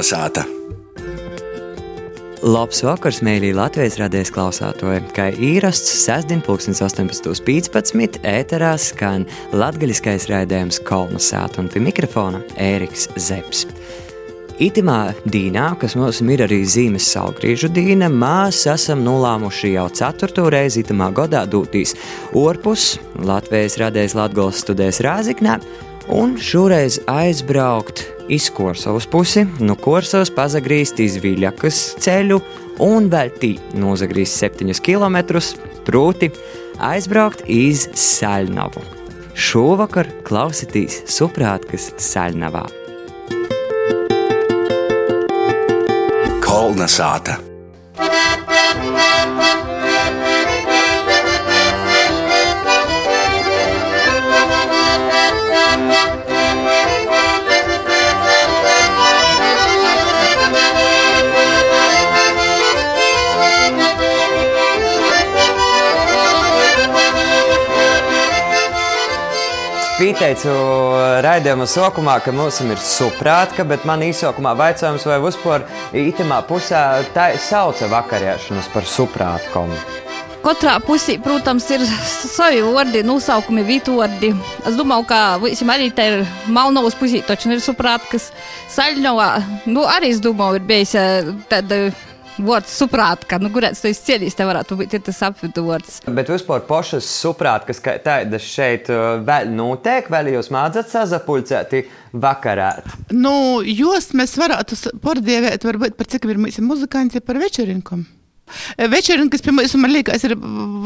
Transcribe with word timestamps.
Kalnasāta! 0.00 0.46
Labs 2.40 2.78
vakars, 2.80 3.18
mīļie 3.20 3.50
Latvijas 3.52 3.98
radijas 4.00 4.30
klausātoji, 4.32 5.02
kā 5.12 5.26
īrasts 5.28 5.90
sestdien, 6.06 6.40
18.15. 6.40 8.16
ēterā 8.24 8.70
skan 8.80 9.26
latgaļiskais 9.52 10.24
raidījums 10.30 10.80
Kolnasāta 10.88 11.60
un 11.60 11.68
pie 11.68 11.82
mikrofona 11.84 12.40
Ēriks 12.56 13.10
Zepsi. 13.20 13.68
Itimā 14.64 15.12
dīnā, 15.28 15.66
kas 15.82 15.98
mums 16.00 16.22
ir 16.24 16.46
arī 16.46 16.62
zīmes 16.64 17.04
salgriežu 17.12 17.68
dīna, 17.68 18.08
mēs 18.08 18.62
esam 18.72 19.04
nolēmuši 19.04 19.74
jau 19.74 19.84
ceturto 20.00 20.46
reizi 20.48 20.80
itamā 20.80 21.10
gadā 21.12 21.44
doties 21.44 21.92
orpus 22.32 22.94
Latvijas 23.20 23.76
radijas 23.84 24.16
Latgales 24.16 24.64
studijas 24.64 25.02
Rāziknē 25.04 25.58
un 26.16 26.38
šoreiz 26.40 27.02
aizbraukt 27.04 28.06
iz 28.30 28.50
Korsavas 28.54 29.06
pusi, 29.10 29.44
no 29.60 29.74
Korsavas 29.78 30.30
pazagrīzt 30.34 31.00
iz 31.02 31.18
Viļakas 31.22 31.80
ceļu 32.02 32.38
un 32.86 33.10
vēl 33.12 33.32
tī 33.42 33.56
nozagrīzt 33.76 34.38
7 34.40 34.70
km, 34.86 35.18
proti 35.86 36.30
aizbraukt 36.78 37.44
iz 37.50 37.88
Saļnavu. 37.98 38.82
Šovakar 39.34 40.08
klausieties 40.26 41.02
Suprātkas 41.10 41.90
Saļnavā. 42.00 42.66
Kolna 46.44 46.90
sāta! 70.20 70.30
Pieteicu 70.30 70.52
raidījuma 71.24 71.66
sākumā, 71.66 72.18
ka 72.20 72.32
mums 72.32 72.60
ir 72.60 72.76
suprātka, 72.76 73.64
bet 73.64 73.84
man 73.88 74.02
īsākumā 74.04 74.52
jautājums, 74.52 75.06
vai 75.06 75.18
vispār 75.20 75.64
itemā 75.96 76.42
pusē 76.46 77.04
tā 77.14 77.36
sauca 77.38 77.88
vakarēšanos 77.88 78.68
par 78.72 78.84
suprātkom. 78.84 79.72
Katrā 80.40 80.78
pusē, 80.80 81.18
protams, 81.20 81.70
ir 81.70 81.84
savi 82.04 82.60
vārdi, 82.60 83.02
nosaukumi, 83.04 83.64
vītvordi. 83.64 84.34
Es 84.66 84.76
domāju, 84.76 85.06
ka 85.08 85.38
visam 85.40 85.72
arī 85.72 85.90
te 85.92 86.06
ir 86.08 86.26
Malnovas 86.48 86.94
pusē, 86.94 87.22
taču 87.24 87.52
ir 87.52 87.60
suprātkas 87.60 88.30
Saļņovā. 88.72 89.30
Nu, 89.66 89.84
arī 89.84 90.12
es 90.12 90.20
domāju, 90.20 90.60
ir 90.60 90.68
bijis 90.68 90.96
tāda 91.48 91.90
vārds 92.46 92.76
suprātka, 92.80 93.38
nu, 93.42 93.50
kurš 93.54 93.82
tas 93.84 94.02
cienīs, 94.06 94.36
te 94.38 94.46
varētu 94.48 94.78
būt 94.80 94.98
tas 95.06 95.22
apvidu 95.30 95.64
vārds. 95.68 96.00
Bet 96.06 96.32
vispār 96.32 96.64
pašas 96.68 97.08
suprātkas, 97.20 97.82
ka 97.84 97.96
tādas 98.04 98.46
šeit 98.46 98.90
uh, 98.92 99.18
vēl 99.26 99.52
notiek, 99.54 100.10
vēl 100.12 100.32
jūs 100.36 100.52
mācāt 100.54 100.90
sazapulcēti 100.92 101.84
vakarā. 102.12 102.72
Nu, 103.14 103.60
jūs 103.64 104.12
mēs 104.18 104.36
varētu 104.40 104.78
pārdievēt, 105.04 105.66
varbūt 105.66 105.98
par 105.98 106.10
cik 106.10 106.30
ir 106.30 106.40
mūsu 106.40 106.64
muzikanti 106.66 107.22
par 107.24 107.40
večerinkam. 107.42 108.06
Večerina, 108.90 109.30
kas 109.32 109.44
pie 109.44 109.54
mums 109.54 109.74
man 109.80 109.92
liekas, 109.94 110.24
ir 110.26 110.36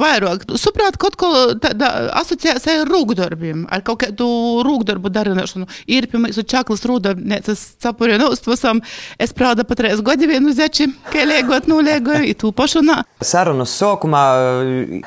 vairāk. 0.01 0.47
Saprāt, 0.61 0.99
kaut 1.01 1.17
ko 1.21 1.31
tādu 1.63 1.89
asociāciju 2.21 2.85
ar 2.85 2.91
rūkdarbiem, 2.91 3.65
ar 3.73 3.85
kaut 3.87 4.03
kādu 4.05 4.29
rūkdarbu 4.67 5.13
darināšanu. 5.15 5.69
Ir 5.91 6.09
pie 6.11 6.21
mums 6.23 6.41
čaklas 6.51 6.85
rūdarbnēcas 6.89 7.65
capurien 7.83 8.23
uztvasam. 8.27 8.83
Es 9.21 9.35
prāda 9.37 9.67
patreiz 9.69 10.03
godi 10.05 10.29
vienu 10.31 10.55
zeči, 10.57 10.89
ka 11.13 11.25
liegot 11.29 11.69
nuliegoju, 11.71 12.25
i 12.29 12.37
tū 12.39 12.53
pašanā. 12.57 13.01
Sarunas 13.25 13.75
sākumā 13.81 14.25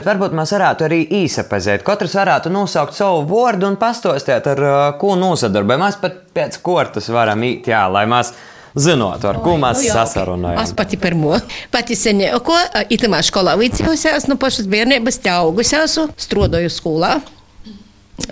varbūt 0.04 0.36
mēs 0.38 0.54
varētu 0.56 0.88
arī 0.88 1.02
īsapazēt. 1.24 1.86
Katrs 1.88 2.18
varētu 2.18 2.52
nosaukt 2.54 2.98
savu 2.98 3.26
vārdu 3.30 3.70
un 3.72 3.80
pastostēt, 3.82 4.50
ar 4.54 4.64
ko 5.02 5.16
nosadarbojamies. 5.20 6.00
Pat 6.02 6.22
pēc 6.36 6.62
kortas 6.66 7.10
varam 7.14 7.44
īt, 7.48 7.70
jā, 7.72 7.86
lai 7.92 8.06
mēs 8.10 8.34
zinot, 8.82 9.24
ar 9.28 9.40
ko 9.44 9.56
mēs 9.62 9.84
nu, 9.84 9.92
sasarunājam. 9.96 10.62
Es 10.64 10.74
pati 10.78 11.00
pirmo. 11.02 11.36
Pati 11.74 11.98
senjāko, 11.98 12.58
itamā 12.94 13.22
skolā 13.26 13.56
vicījos, 13.60 14.28
no 14.30 14.38
pašas 14.40 14.70
bērnības 14.72 15.22
te 15.24 15.34
augusies, 15.34 15.98
strodoju 16.28 16.72
skolā. 16.74 17.18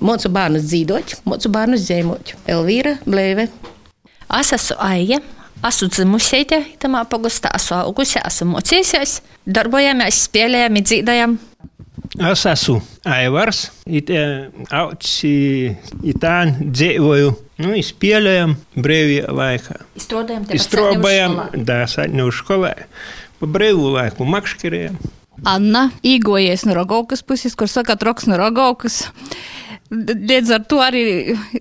Mūsu 0.01 0.31
bērnus 0.33 0.65
dzīvot, 0.65 1.19
mūsu 1.29 1.51
bērnus 1.53 1.85
zīmot. 1.85 2.35
Elvīra, 2.49 2.97
Blēve. 3.05 3.47
Es 4.39 4.53
esmu 4.55 4.79
Aija. 4.81 5.21
Esmu 5.65 5.87
dzimusi 5.89 6.43
te, 6.49 6.59
tamā 6.81 7.05
pagastā, 7.09 7.49
esmu 7.57 7.79
augusi, 7.79 8.19
esmu 8.19 8.51
mocījusies, 8.51 9.15
darbojamies, 9.49 10.19
spēlējam, 10.27 10.81
dzīvojam. 10.83 11.37
Es 12.29 12.43
esmu 12.45 12.75
Aivars, 13.15 13.63
it, 13.87 14.11
auci, 14.75 15.33
itān 16.05 16.53
dzīvoju 16.69 17.33
Nu, 17.55 17.71
izspēlējam 17.79 18.57
brīvajā 18.75 19.31
laikā. 19.31 19.77
Izstrādājam, 19.95 21.37
da, 21.55 21.85
saņemu 21.87 22.33
skolē. 22.35 22.73
Pa 23.39 23.47
brīvu 23.47 23.93
laiku 23.93 24.27
makšķerējam. 24.27 24.97
Anna 25.47 25.89
īgojies 26.03 26.65
no 26.67 26.75
Rogovkas 26.75 27.23
puses, 27.23 27.55
kur 27.59 27.71
saka, 27.71 27.95
troks 27.99 28.27
no 28.27 28.39
Rogovkas. 28.39 29.05
Līdz 29.91 30.51
ar 30.55 30.63
to 30.67 30.79
arī 30.81 31.03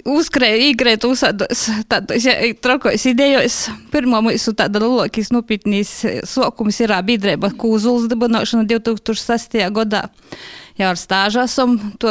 uzkrēja 0.08 0.62
īkrēt 0.70 1.04
uzsādos 1.06 1.66
tādos 1.90 2.26
trakos 2.64 3.04
idejos. 3.10 3.58
Pirmā 3.92 4.22
mūsu 4.24 4.54
tāda 4.56 4.80
lielākais 4.82 5.30
nopietnīs 5.34 5.92
sokums 6.26 6.80
ir 6.80 6.94
biedrība 7.06 7.52
Kūzuls 7.54 8.08
dibināšana 8.10 8.66
2006. 8.70 9.60
gadā. 9.76 10.06
Jau 10.74 10.90
ar 10.90 10.98
stāžu 10.98 11.38
esam 11.44 11.76
to 12.02 12.10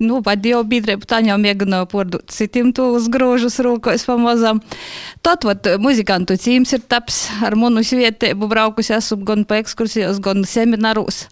nu, 0.00 0.20
vadīju 0.24 0.62
biedrību, 0.70 1.04
tā 1.08 1.18
jau 1.26 1.36
mēģināju 1.42 1.88
pārdot 1.90 2.32
citiem 2.32 2.70
tos 2.72 3.10
grožus 3.12 3.58
rūkos 3.64 4.06
pamazām. 4.08 4.62
Tad, 5.26 5.44
vat, 5.44 5.68
muzikantu 5.82 6.38
cīms 6.40 6.72
ir 6.76 6.86
taps 6.88 7.26
ar 7.44 7.58
manu 7.58 7.82
svietību 7.84 8.48
braukusi 8.48 8.94
esmu 8.96 9.20
gan 9.28 9.44
pa 9.48 9.60
ekskursijos, 9.62 10.22
gan 10.24 10.46
seminārus. 10.48 11.26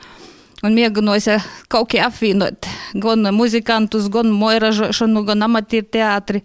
Un 0.64 0.72
mēģināju 0.76 1.38
kaut 1.72 1.90
kā 1.92 2.02
apvienot 2.08 2.68
gan 3.00 3.24
muzikantus, 3.36 4.10
gan 4.12 4.28
moiražošanu, 4.34 5.24
gan 5.28 5.48
amatieru 5.48 5.88
teātri. 5.96 6.42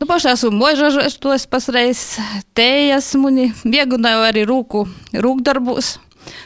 Nu, 0.00 0.08
pašā 0.08 0.36
esmu 0.36 0.54
moiražošos 0.56 1.48
pasreiz, 1.52 2.02
te 2.56 2.68
esmu, 2.96 3.32
mēģināju 3.64 4.26
arī 4.28 4.48
rūku, 4.48 4.84
rūkdarbus 5.16 5.96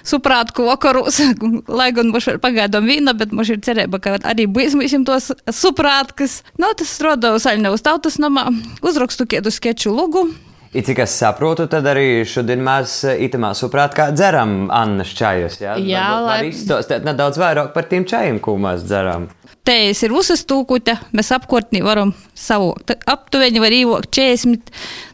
suprātku 0.07 0.67
vakarus, 0.69 1.21
lai 1.81 1.91
gan 1.97 2.13
mums 2.13 2.29
ir 2.31 2.41
pagaidām 2.43 2.89
vīna, 2.91 3.17
bet 3.19 3.35
mums 3.37 3.53
ir 3.53 3.63
cerība, 3.65 4.03
ka 4.03 4.19
arī 4.31 4.47
būsim 4.51 5.07
tos 5.09 5.31
suprātkas. 5.55 6.41
Nu, 6.61 6.73
tas 6.77 6.93
strādāju 6.99 7.43
Saļnevas 7.43 7.87
tautas 7.87 8.21
namā, 8.23 8.49
uzrakstu 8.83 9.29
kiedu 9.31 9.53
skeču 9.55 9.95
lugu. 9.95 10.29
I 10.71 10.83
cik 10.87 11.01
es 11.03 11.17
saprotu, 11.19 11.65
tad 11.67 11.87
arī 11.91 12.23
šodien 12.23 12.61
mēs 12.63 13.01
itamā 13.27 13.49
suprāt, 13.59 13.91
kā 13.97 14.13
dzeram 14.15 14.69
Annas 14.71 15.11
čajus. 15.19 15.57
Jā, 15.59 15.73
jā 15.83 16.05
lai... 16.23 16.37
izstāstīt 16.53 17.03
nedaudz 17.09 17.41
vairāk 17.43 17.73
par 17.75 17.89
tiem 17.91 18.07
čajiem, 18.07 18.39
ko 18.39 18.55
mēs 18.55 18.85
dzeram. 18.87 19.27
Tējas 19.67 20.05
ir 20.07 20.15
uzastūkuta, 20.15 20.95
mēs 21.11 21.33
apkārtnī 21.35 21.83
varam 21.83 22.15
savākt. 22.39 22.95
Aptuveni 23.11 23.59
var 23.61 23.75
īvokt 23.75 24.15
40 24.15 24.71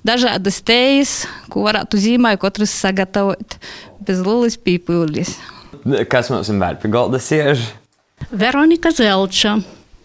dažādas 0.07 0.61
tējas, 0.69 1.15
ko 1.49 1.65
varētu 1.65 2.05
zīmēt 2.05 2.43
katrs 2.45 2.77
sagatavot 2.77 3.57
bez 4.01 4.23
lielas 4.25 4.59
pīpūļas. 4.61 5.35
Kas 6.11 6.31
mums 6.33 6.51
ir 6.51 6.59
vēl 6.61 6.79
pie 6.83 6.91
galda 6.93 7.21
siež? 7.23 7.63
Veronika 8.33 8.91
Zelča, 8.95 9.59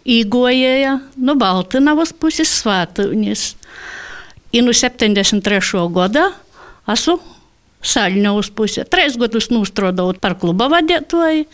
īgojēja 0.06 0.98
no 1.16 1.36
Baltinavas 1.40 2.12
puses 2.12 2.52
svētūņas. 2.60 3.44
I 4.52 4.60
no 4.60 4.74
73. 4.76 5.86
gada 5.94 6.28
esmu 6.92 7.18
Saļņovas 7.82 8.52
pusē. 8.54 8.84
Trīs 8.86 9.16
gadus 9.18 9.48
strādāju 9.50 10.20
par 10.22 10.36
kluba 10.38 10.68
vadītāju, 10.70 11.48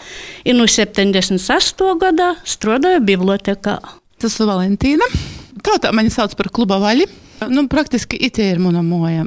un 0.45 0.59
no 0.61 0.67
76. 0.69 1.87
gada 2.03 2.35
strādāju 2.45 3.01
bibliotekā. 3.01 3.79
Tas 4.21 4.37
ir 4.37 4.51
Valentīna. 4.51 5.09
Tā 5.65 5.79
tā 5.81 5.93
mani 5.97 6.13
sauc 6.13 6.35
par 6.37 6.51
kluba 6.53 6.77
vaļu. 6.83 7.09
Nu, 7.49 7.65
praktiski 7.71 8.19
it 8.21 8.39
ir 8.43 8.59
mana 8.61 8.83
moja. 8.83 9.25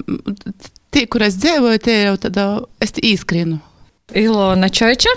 Tie, 0.92 1.06
kur 1.08 1.24
es 1.24 1.38
dzīvoju, 1.40 1.80
tie 1.80 1.98
jau 2.04 2.16
tādā 2.20 2.46
es 2.84 2.92
īskrienu. 3.00 3.62
Ilona 4.18 4.68
Čoča. 4.68 5.14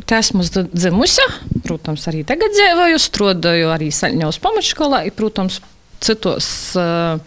Te 0.00 0.16
esmu 0.16 0.42
dzimusi, 0.70 1.22
protams, 1.66 2.06
arī 2.10 2.22
tagad 2.26 2.54
dzīvoju, 2.54 2.98
strādāju 3.02 3.70
arī 3.70 3.90
Saļņos 3.94 4.38
pamatskolā, 4.42 5.02
protams, 5.14 5.60
citos 6.00 6.48
uh, 6.78 7.20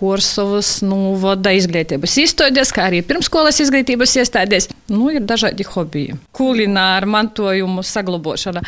Korsovas 0.00 0.78
nu, 0.86 1.14
vada 1.20 1.52
izglītības 1.52 2.14
iestādes, 2.22 2.72
kā 2.72 2.86
arī 2.88 3.02
pirmskolas 3.04 3.60
izglītības 3.60 4.16
iestādes. 4.22 4.70
Nu, 4.88 5.10
ir 5.12 5.26
dažādi 5.28 5.66
hobiji. 5.68 6.16
Kulināra 6.36 7.08
mantojuma 7.10 7.84
saglabāšana. 7.84 8.64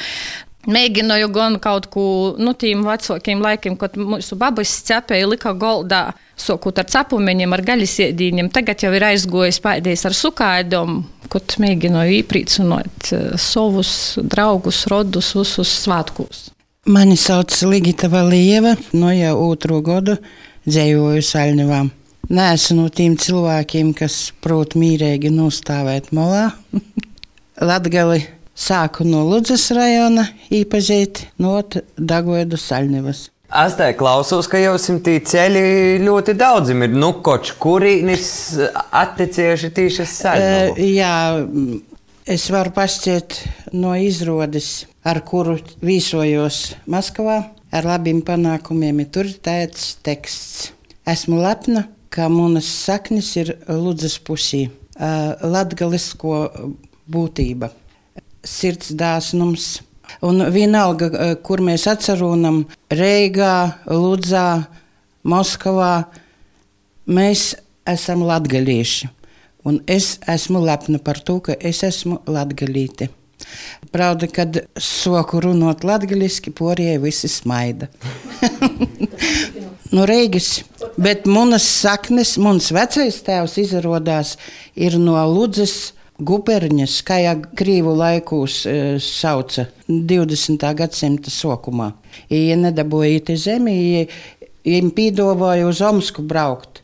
Mēģināju 0.70 1.26
gan 1.34 1.56
kaut 1.58 1.88
ko 1.90 2.04
no 2.38 2.52
nu, 2.52 2.54
tiem 2.54 2.84
vecākiem 2.86 3.40
laikiem, 3.42 3.74
kad 3.80 3.96
mūsu 3.98 4.36
babas 4.38 4.70
cepēja 4.86 5.26
lika 5.26 5.50
goldā, 5.58 6.12
sokot 6.38 6.76
ar 6.78 6.86
cepumiņiem, 6.86 7.50
ar 7.50 7.64
gaļasēdīņiem. 7.66 8.50
Tagad 8.54 8.84
jau 8.84 8.92
ir 8.94 9.02
aizgojis 9.08 9.58
pēdējais 9.64 10.06
ar 10.06 10.14
sukāidom, 10.14 11.00
kad 11.32 11.56
mēģināju 11.62 12.14
īprīcinot 12.20 13.10
eh, 13.10 13.24
savus 13.42 13.94
draugus, 14.22 14.84
rodus, 14.92 15.32
visus 15.34 15.72
svētkus. 15.82 16.44
Mani 16.86 17.16
sauc 17.18 17.54
Ligita 17.66 18.10
Valieva, 18.10 18.76
no 18.94 19.10
jau 19.14 19.34
otro 19.48 19.80
gadu 19.82 20.14
dzējoju 20.68 21.24
Saļņevā. 21.26 21.80
Nē, 22.30 22.46
esmu 22.54 22.84
no 22.84 22.86
tiem 22.94 23.16
cilvēkiem, 23.18 23.90
kas 23.98 24.28
prot 24.42 24.76
mīrīgi 24.78 25.30
nostāvēt 25.34 26.12
molā. 26.14 26.52
Latgali 27.70 28.22
Sāku 28.62 29.02
no 29.02 29.24
Ludzas 29.26 29.64
rajona, 29.74 30.22
īpazīti 30.54 31.32
no 31.42 31.56
Dagoidu 31.96 32.58
Saļņevas. 32.60 33.22
Es 33.62 33.74
te 33.76 33.88
klausos, 33.98 34.46
ka 34.48 34.60
jau 34.60 34.76
simtī 34.80 35.16
ceļi 35.26 35.62
ļoti 36.04 36.34
daudzim 36.38 36.84
ir. 36.86 36.94
Nu, 36.94 37.10
koč, 37.26 37.50
kurīnis 37.60 38.28
atticējuši 39.00 39.72
tīši 39.78 40.06
saļņevu? 40.12 40.76
Uh, 40.76 40.92
jā, 40.94 41.16
es 42.36 42.46
varu 42.54 42.72
pašķiet 42.78 43.40
no 43.74 43.96
izrodes, 43.98 44.70
ar 45.02 45.20
kuru 45.26 45.58
vīsojos 45.82 46.62
Maskavā, 46.94 47.42
ar 47.74 47.90
labiem 47.90 48.22
panākumiem 48.24 49.02
ir 49.02 49.12
tur 49.12 49.34
tāds 49.42 49.96
teksts. 50.06 50.70
Esmu 51.02 51.42
lepna, 51.42 51.88
ka 52.14 52.30
manas 52.30 52.70
saknes 52.86 53.34
ir 53.42 53.56
Ludzas 53.66 54.20
pusī, 54.22 54.68
uh, 54.70 55.34
latgalisko 55.42 56.46
būtība 57.10 57.74
sirds 58.44 58.92
dāsnums. 58.98 59.80
Un 60.22 60.44
vienalga, 60.52 61.08
eh, 61.14 61.34
kur 61.42 61.58
mēs 61.58 61.86
atcerunam, 61.88 62.66
Reigā, 62.90 63.78
Ludzā, 63.86 64.66
Moskavā, 65.24 66.06
mēs 67.06 67.54
esam 67.86 68.22
latgalieši. 68.22 69.08
Un 69.64 69.80
es 69.86 70.18
esmu 70.26 70.60
lepna 70.60 70.98
par 70.98 71.20
to, 71.22 71.38
ka 71.40 71.54
es 71.60 71.82
esmu 71.82 72.18
latgalīte. 72.26 73.08
Pravda, 73.90 74.26
kad 74.26 74.58
soku 74.78 75.40
runot 75.40 75.84
latgaliski, 75.84 76.50
porie 76.50 76.98
visi 76.98 77.28
smaida. 77.28 77.88
no 79.94 80.06
Reigas. 80.06 80.62
Bet 80.96 81.26
manas 81.26 81.64
saknes, 81.66 82.36
mans 82.42 82.70
vecais 82.74 83.20
tēvs 83.24 83.58
izrādās 83.62 84.36
ir 84.74 84.98
no 85.00 85.16
Ludzas 85.30 85.92
guberņas, 86.26 86.96
kā 87.06 87.18
jau 87.22 87.34
krīvu 87.58 87.94
laikos 87.98 88.62
e, 88.66 88.76
sauca 89.02 89.66
20. 89.88 90.64
gadsimta 90.78 91.32
sākumā. 91.32 91.92
Ja 92.32 92.56
nedabūja 92.60 93.36
zemi, 93.36 94.08
viņiem 94.64 94.90
pīdavoja 94.96 95.68
uz 95.68 95.82
Omsku 95.84 96.24
braukt. 96.26 96.82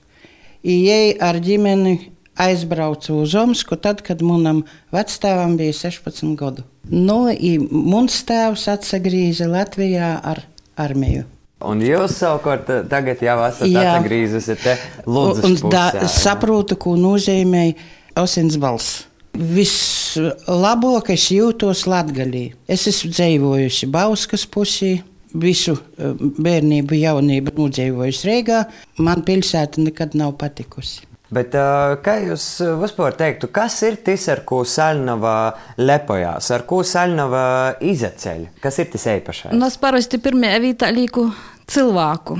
Ieja 0.63 1.15
ar 1.29 1.39
ģimeni 1.43 2.11
aizbraucu 2.39 3.21
uz 3.23 3.35
Omsku, 3.39 3.79
tad, 3.81 4.03
kad 4.07 4.23
manam 4.23 4.65
vectēvam 4.95 5.57
bija 5.59 5.75
16 5.75 6.37
gadu. 6.39 6.67
Nu, 6.91 7.27
Mums 7.71 8.23
tēvs 8.29 8.69
atgrieza 8.73 9.49
Latvijā 9.51 10.15
ar 10.23 10.45
armiju. 10.79 11.27
Un 11.67 11.83
jūs 11.83 12.21
savukārt 12.21 12.69
eh, 12.71 12.85
tagad 12.87 13.23
jau 13.23 13.35
esat 13.49 13.75
atgriezusies 13.83 14.63
te 14.63 14.77
Lūdzu. 15.11 16.07
Saprotu, 16.07 16.79
ko 16.79 16.95
nozīmē 16.95 17.73
Osins 18.19 18.55
balss 18.63 19.08
vislabākais 19.39 21.29
jūtos 21.35 21.87
Latvijā. 21.89 22.49
Es 22.69 22.87
esmu 22.91 23.13
dzīvojusi 23.15 23.91
Bauskas 23.93 24.47
pusē. 24.51 24.99
Visu 25.29 25.75
eh, 25.77 26.15
bērnību, 26.41 26.97
jaunību 26.97 27.53
nodzīvojusi 27.59 28.29
Rīgā. 28.31 28.63
Man 29.05 29.21
pilsēta 29.27 29.83
nekad 29.85 30.17
nav 30.17 30.33
patikusi. 30.41 31.05
Bet, 31.29 31.53
uh, 31.53 31.99
kā 32.01 32.15
jūs 32.25 32.45
vispār 32.81 33.13
teiktu, 33.19 33.51
kas 33.53 33.75
ir 33.85 33.99
tas, 34.01 34.23
ar 34.33 34.41
ko 34.49 34.63
Saļnava 34.65 35.35
lepojās, 35.83 36.49
ar 36.57 36.65
ko 36.69 36.79
Saļnava 36.81 37.43
izceļ? 37.85 38.47
Kas 38.65 38.81
ir 38.81 38.89
tas 38.95 39.05
īpašais? 39.13 39.53
Mēs 39.53 39.77
parasti 39.83 40.23
pirmajā 40.25 40.63
vietā 40.65 40.89
lieku 40.97 41.27
cilvēku. 41.69 42.39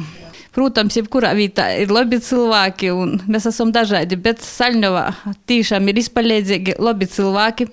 Protams, 0.59 0.97
jebkurā 0.99 1.31
vietā 1.39 1.69
ir 1.79 1.93
labi 1.95 2.19
cilvēki, 2.19 2.89
un 2.91 3.13
mēs 3.31 3.45
esam 3.47 3.71
dažādi, 3.71 4.17
bet 4.19 4.41
Saļņovā 4.43 5.05
tiešām 5.47 5.87
ir 5.93 6.01
izpalīdzīgi 6.03 6.75
labi 6.83 7.07
cilvēki, 7.13 7.69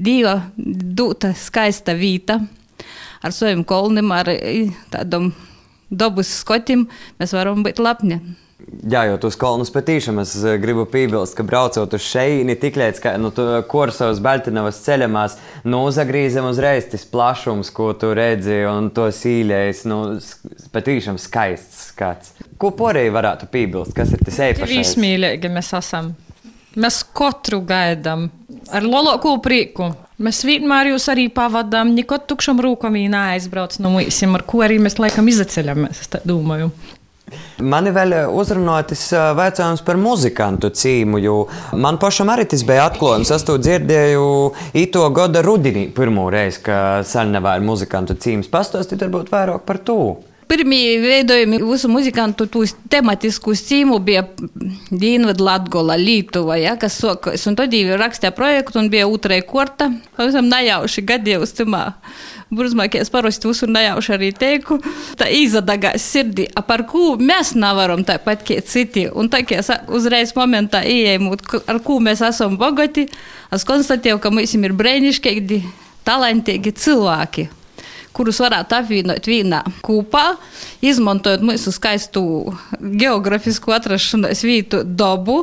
Dieva 0.00 0.38
dota 0.56 1.34
skaista 1.36 1.92
vieta 1.98 2.38
ar 3.20 3.34
saviem 3.36 3.60
kolnim, 3.68 4.08
ar 4.16 4.30
tādam 4.88 5.34
dabas 5.92 6.32
skotim, 6.40 6.86
mēs 7.20 7.36
varam 7.36 7.60
būt 7.66 7.82
lepni. 7.82 8.22
Jā, 8.90 9.02
jau 9.10 9.16
tos 9.20 9.36
kalnus 9.40 9.72
patīšām. 9.74 10.20
Es 10.22 10.32
eh, 10.40 10.56
gribu 10.60 10.86
piebilst, 10.88 11.34
ka 11.36 11.44
braucot 11.46 11.92
uz 11.96 12.04
šejieni, 12.06 12.56
tik 12.60 12.78
līdz 12.80 13.02
nu, 13.20 13.32
kursavas 13.70 14.22
Baltiņavas 14.24 14.80
ceļamās, 14.86 15.36
nu, 15.68 15.82
uzagrīzam 15.88 16.48
uzreiz 16.48 16.88
tas 16.92 17.04
plašums, 17.08 17.72
ko 17.76 17.90
tu 17.98 18.12
redzi, 18.16 18.62
un 18.70 18.88
tos 18.94 19.20
īļais, 19.28 19.84
nu, 19.90 20.00
patīšām 20.74 21.20
skaists 21.20 21.90
skats. 21.90 22.34
Ko 22.60 22.72
porēji 22.76 23.12
varētu 23.14 23.50
piebilst, 23.52 23.94
kas 23.96 24.14
ir 24.14 24.24
tas 24.24 24.40
īpašais? 24.50 24.76
Vismīļīgi 24.76 25.52
mēs 25.52 25.72
esam. 25.78 26.14
Mēs 26.80 27.02
katru 27.16 27.64
gaidām 27.66 28.28
ar 28.70 28.86
lielāko 28.86 29.34
prieku. 29.42 29.90
Mēs 30.20 30.44
vienmēr 30.46 30.92
jūs 30.92 31.08
arī 31.10 31.26
pavadām, 31.32 31.94
nekad 31.96 32.26
tukšam 32.30 32.60
rūkam 32.62 32.98
neaizbrauc 33.00 33.78
no 33.80 33.94
mums, 33.96 34.22
ar 34.22 34.46
ko 34.46 34.60
arī 34.66 34.78
mēs 34.82 35.00
laikam 35.00 35.28
izceļamies, 35.32 36.02
es 36.04 36.12
domāju. 36.28 36.70
Mani 37.60 37.92
vēl 37.94 38.16
uzrunāja 38.30 38.88
tas 38.92 39.04
jautājums 39.12 39.84
par 39.86 40.00
muzikantu 40.00 40.70
cīmu, 40.70 41.20
jo 41.22 41.36
man 41.76 42.00
pašam 42.02 42.32
arī 42.32 42.46
tas 42.50 42.64
bija 42.66 42.88
atklājums. 42.90 43.32
Es 43.34 43.46
to 43.46 43.58
dzirdēju 43.60 44.24
ito 44.80 45.04
gada 45.16 45.44
rudenī 45.46 45.88
pirmo 45.94 46.28
reizi, 46.32 46.62
ka 46.70 46.80
Saļnavā 47.06 47.58
ir 47.58 47.68
muzikantu 47.68 48.16
cīms. 48.20 48.50
Pastāstiet 48.52 49.04
varbūt 49.06 49.32
vairāk 49.34 49.66
par 49.68 49.82
to. 49.84 50.00
Pirmie 50.50 50.96
veidojumi 50.98 51.60
visu 51.62 51.86
muzikantu 51.86 52.42
tūs 52.50 52.72
tematiskus 52.90 53.60
cīmu 53.68 54.00
bija 54.02 54.24
Dienvidu 54.90 55.44
Latgola, 55.46 55.94
Lietuva, 55.94 56.56
ja, 56.58 56.72
kas 56.74 56.96
sokas. 56.98 57.44
Un 57.46 57.54
tad 57.54 57.70
viņi 57.70 57.94
rakstīja 58.00 58.32
projektu 58.34 58.80
un 58.80 58.88
bija 58.90 59.06
otrai 59.06 59.38
korta. 59.46 59.86
Pavisam 60.16 60.48
najauši 60.50 61.04
gadījus 61.06 61.54
timā. 61.60 61.84
Burzmākais 62.50 63.12
parasti 63.14 63.46
visur 63.46 63.70
nejauši 63.70 64.16
arī 64.16 64.32
teiku. 64.34 64.80
Tā 65.20 65.30
izadagās 65.30 66.02
sirdī, 66.02 66.48
par 66.66 66.82
ko 66.90 67.12
mēs 67.14 67.54
nevaram 67.54 68.02
tāpat 68.08 68.42
kā 68.50 68.58
citi. 68.66 69.06
Un 69.06 69.30
tā 69.30 69.44
kā 69.46 69.62
uzreiz 69.86 70.34
momentā 70.34 70.82
ieejamot, 70.82 71.46
ar 71.70 71.78
ko 71.86 72.00
mēs 72.02 72.26
esam 72.26 72.58
bagati, 72.58 73.06
es 73.54 73.68
konstatēju, 73.70 74.18
ka 74.18 74.34
mums 74.34 74.58
ir 74.58 74.74
brēnišķīgi, 74.82 75.62
talantīgi 76.10 76.74
cilvēki 76.74 77.48
kurus 78.16 78.40
varētu 78.42 78.76
apvienot 78.80 79.28
vienā 79.30 79.62
kopā, 79.86 80.34
izmantojot 80.84 81.44
mūsu 81.46 81.72
skaistu 81.74 82.22
geogrāfisku 82.80 83.74
atrašanās 83.76 84.44
vietu 84.46 84.82
dabu. 84.84 85.42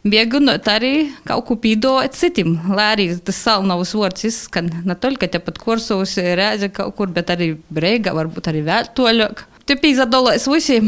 Mēģinot 0.00 0.68
arī 0.72 0.92
kaut 1.28 1.44
ko 1.44 1.58
pīdot 1.60 2.14
citam, 2.16 2.54
lai 2.72 2.86
arī 2.94 3.06
tas 3.20 3.36
salnavas 3.44 3.92
vārds 3.92 4.24
izskan 4.30 4.70
ne 4.88 4.96
tikai 4.96 5.28
tepat 5.28 5.58
kursovus, 5.60 6.16
rēdze 6.16 6.70
kaut 6.72 6.94
kur, 6.96 7.10
bet 7.12 7.28
arī 7.34 7.52
brīgā, 7.68 8.14
varbūt 8.16 8.48
arī 8.48 8.64
vēl 8.64 8.88
toļāk. 8.96 9.44
Te 9.68 9.76
pīzadolēs 9.76 10.48
visi 10.48 10.80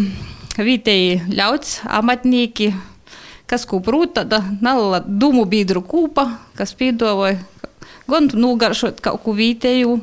vietēji 0.57 1.35
ļauts, 1.37 1.83
amatnieki, 2.01 2.71
kas 3.53 3.69
ko 3.69 3.83
prūt, 3.85 4.17
tāda 4.17 4.41
neliela 4.63 5.03
dumu 5.05 5.45
biedru 5.45 5.85
kūpa, 5.85 6.25
kas 6.57 6.73
pīdoja 6.79 7.37
gan 8.09 8.31
nogaršot 8.33 9.01
kaut 9.05 9.23
ko 9.25 9.37
vietēju 9.37 9.99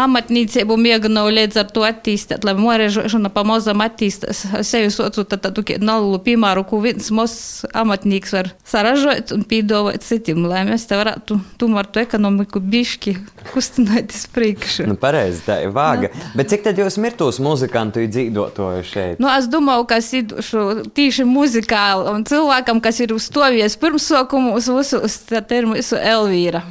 amatniecību 0.00 0.76
mēģināju 0.80 1.34
līdz 1.36 1.60
ar 1.62 1.70
to 1.72 1.84
attīstīt, 1.86 2.44
lai 2.46 2.54
mūžēšana 2.58 3.30
pamazām 3.34 3.82
attīstās. 3.84 4.44
Sevi 4.66 4.90
socu 4.92 5.24
tādu 5.28 5.64
nelielu 5.76 6.20
piemēru, 6.24 6.64
ko 6.68 6.80
viens 6.84 7.08
mazs 7.14 7.64
amatnieks 7.76 8.34
var 8.36 8.50
saražot 8.68 9.32
un 9.36 9.44
piedāvāt 9.48 10.04
citiem, 10.06 10.44
lai 10.48 10.64
mēs 10.68 10.86
te 10.88 10.98
varētu 10.98 11.38
tomēr 11.60 11.88
to 11.92 12.02
ekonomiku 12.04 12.60
bišķi 12.60 13.16
kustināties 13.52 14.26
priekšu. 14.34 14.88
Nu, 14.90 14.98
pareizi, 15.00 15.42
tā 15.46 15.60
ir 15.64 15.74
vāga. 15.76 16.12
Nu. 16.12 16.32
Bet 16.40 16.52
cik 16.52 16.66
tad 16.66 16.80
jūs 16.80 16.98
mirtos 17.02 17.40
muzikantu 17.42 18.04
dzīvotoju 18.06 18.86
šeit? 18.86 19.20
Nu, 19.22 19.30
es 19.32 19.48
domāju, 19.50 19.86
ka 19.88 20.00
es 20.02 20.12
idušu 20.16 20.66
tīši 20.96 21.26
muzikāli 21.28 22.10
un 22.12 22.26
cilvēkam, 22.28 22.82
kas 22.84 23.00
ir 23.04 23.14
uzstovies 23.16 23.78
pirmsokumu 23.80 24.56
uz 24.58 24.68
visus, 24.72 25.20
tad 25.30 25.52
ir 25.56 25.68
mūsu 25.70 25.98
Elvīra. 26.00 26.62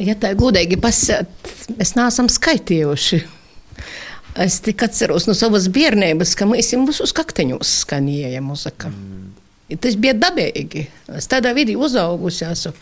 Ja 0.00 0.14
tā 0.16 0.30
gudīgi 0.38 0.78
pasakot, 0.80 1.49
mēs 1.74 1.94
neesam 1.98 2.30
skaitījuši. 2.32 3.20
Es 4.40 4.60
tikai 4.62 4.86
atceros 4.88 5.26
no 5.26 5.34
savas 5.34 5.66
bērnības, 5.72 6.36
ka 6.38 6.46
mēs 6.48 6.70
jau 6.72 6.84
uz 6.86 7.12
kakteņos 7.16 7.80
skanēja 7.82 8.42
muzika. 8.44 8.92
Mm. 8.92 9.30
Tas 9.78 9.94
bija 9.94 10.16
dabīgi. 10.18 10.86
Es 11.14 11.28
tādā 11.30 11.52
vidī 11.54 11.76
uzaugusi. 11.78 12.42
Esmu. 12.48 12.72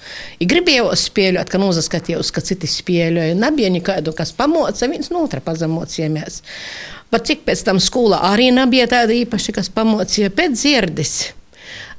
I 0.41 0.49
gribēju 0.49 0.89
spēlēt, 0.97 1.51
ka 1.53 1.61
nozaskatījos, 1.61 2.31
ka 2.33 2.41
citi 2.45 2.69
spēlēja. 2.71 3.37
Nebija 3.37 3.69
nekādu, 3.75 4.15
kas 4.17 4.33
pamoca, 4.37 4.89
viens 4.89 5.11
no 5.13 5.27
otra 5.27 5.43
pazemocījāmies. 5.45 6.41
Par 7.13 7.25
cik 7.25 7.45
pēc 7.45 7.65
tam 7.65 7.81
skolā 7.81 8.23
arī 8.31 8.49
nebija 8.57 8.89
tāda 8.89 9.17
īpaša, 9.17 9.57
kas 9.61 9.69
pamocīja 9.73 10.33
pēc 10.33 10.57
dzirdes. 10.57 11.15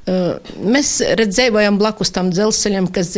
Mēs 0.08 0.91
redzējām 1.20 1.77
blakus 1.77 2.10
tam 2.15 2.32
dzelzceļam, 2.34 2.88
kas 2.94 3.12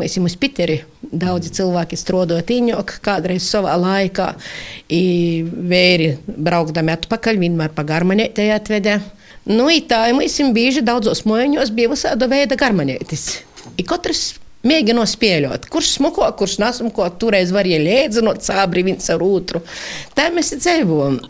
mēs 0.00 0.16
uz 0.18 0.36
Piteri. 0.40 0.80
Daudzi 1.12 1.52
cilvēki 1.54 1.98
strādāja 2.00 2.42
tīņok, 2.48 2.96
kādreiz 3.04 3.46
savā 3.46 3.76
laikā. 3.78 4.32
Vēri 4.90 6.08
braukdami 6.26 6.94
atpakaļ, 6.96 7.42
vienmēr 7.44 7.74
pa 7.76 7.84
garmanētē 7.86 8.48
atvedē. 8.56 8.98
Nu, 9.46 9.66
tā 9.86 10.04
mēs 10.16 10.38
bieži 10.54 10.84
daudzos 10.86 11.24
mojoņos 11.26 11.74
bija 11.74 11.90
visāda 11.92 12.28
veida 12.30 12.58
garmanētis. 12.58 13.42
I 13.78 13.86
katrs 13.86 14.32
mēģinot 14.66 15.10
spēļot, 15.10 15.68
kurš 15.70 15.96
smuko, 15.98 16.26
kurš 16.38 16.58
nesmuko, 16.62 17.08
toreiz 17.18 17.50
var 17.54 17.66
ielēdzinot 17.66 18.42
sābri 18.46 18.84
viens 18.86 19.10
ar 19.10 19.22
otru. 19.26 19.62
Tā 20.14 20.28
mēs 20.34 20.54
dzīvojam. 20.54 21.20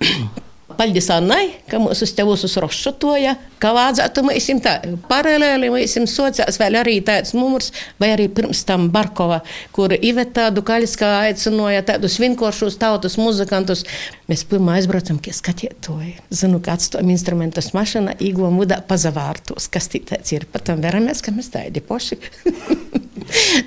Paldies 0.78 1.08
Annai, 1.12 1.48
ka 1.70 1.80
mūsu 1.82 2.06
tēvus 2.16 2.44
uzrošotoja, 2.48 3.34
ka 3.62 3.72
vajadzētu 3.76 4.24
mēs 4.26 4.48
tā 4.64 4.74
paralēli, 5.10 5.70
mēs 5.72 5.96
sociās 6.10 6.58
vēl 6.60 6.78
arī 6.80 6.96
tāds 7.06 7.34
mums, 7.38 7.70
vai 8.02 8.12
arī 8.16 8.28
pirms 8.32 8.64
tam 8.68 8.88
Barkova, 8.94 9.40
kur 9.74 9.94
Iveta 9.94 10.48
Dukaļskā 10.54 11.12
aicinoja 11.28 11.84
tādus 11.92 12.18
vienkāršus 12.22 12.78
tautas 12.80 13.18
muzikantus. 13.20 13.84
Mēs 14.30 14.46
pirmā 14.48 14.78
aizbraucam, 14.78 15.18
ka 15.22 15.34
skatietoji. 15.36 16.16
Zinu, 16.32 16.62
ka 16.64 16.76
atstojam 16.78 17.10
instrumentus 17.12 17.72
mašana, 17.76 18.16
īgo 18.22 18.48
mudā 18.54 18.80
pazavārtos, 18.88 19.68
kas 19.72 19.90
tāds 19.92 20.32
ir. 20.32 20.48
Pat 20.52 20.70
tam 20.70 20.82
veramies, 20.84 21.20
ka 21.24 21.34
mēs 21.34 21.52
tādi 21.52 21.84
poši. 21.84 22.20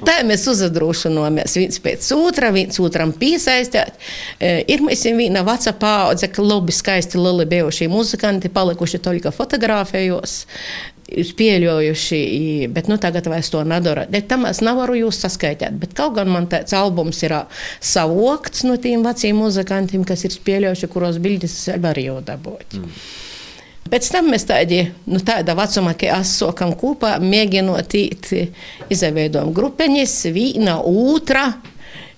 Tā 0.05 0.19
mēs 0.27 0.45
uzadrošināmies 0.51 1.55
viens 1.57 1.79
pēc 1.81 2.07
otra, 2.15 2.51
viens 2.55 2.79
otram 2.81 3.13
piesaistīt. 3.15 3.95
E, 4.39 4.51
ir 4.71 4.83
mēs 4.85 5.05
viena 5.17 5.45
veca 5.47 5.73
paudze, 5.79 6.29
ka 6.31 6.43
labi 6.45 6.75
skaisti 6.95 7.17
lieli 7.17 7.45
bijušie 7.45 7.87
muzikanti, 7.91 8.49
palikuši 8.49 9.01
toļka 9.03 9.31
fotografējos. 9.35 10.45
Spēļojuši, 11.05 12.19
bet 12.73 12.87
nu, 12.89 12.95
tagad 12.97 13.27
vairs 13.29 13.51
to 13.53 13.59
nedara. 13.67 14.07
Tam 14.25 14.47
es 14.49 14.61
nevaru 14.65 14.95
jūs 14.97 15.19
saskaitīt. 15.21 15.75
Bet 15.81 15.93
kaut 15.93 16.15
gan 16.15 16.31
man 16.31 16.47
tāds 16.49 16.73
albums 16.73 17.19
ir 17.27 17.35
savokts 17.83 18.63
no 18.65 18.79
tiem 18.81 19.03
veciem 19.05 19.37
muzikantiem, 19.37 20.07
kas 20.07 20.23
ir 20.25 20.33
spēļojuši, 20.33 20.89
kuros 20.89 21.19
bildes 21.21 21.59
var 21.83 21.99
jau 21.99 22.17
dabūt. 22.25 22.79
Mm. 22.79 22.97
Pēc 23.91 24.09
tam 24.15 24.31
mēs 24.33 24.47
tādi, 24.49 24.81
nu, 25.05 25.19
tāda 25.21 25.53
vecuma, 25.59 25.93
ka 25.99 26.23
esam 26.23 26.73
kopā, 26.79 27.19
mēģinot 27.21 27.99
izveidot 28.89 29.53
grupeņas, 29.53 30.17
viena, 30.33 30.79
otra. 30.79 31.51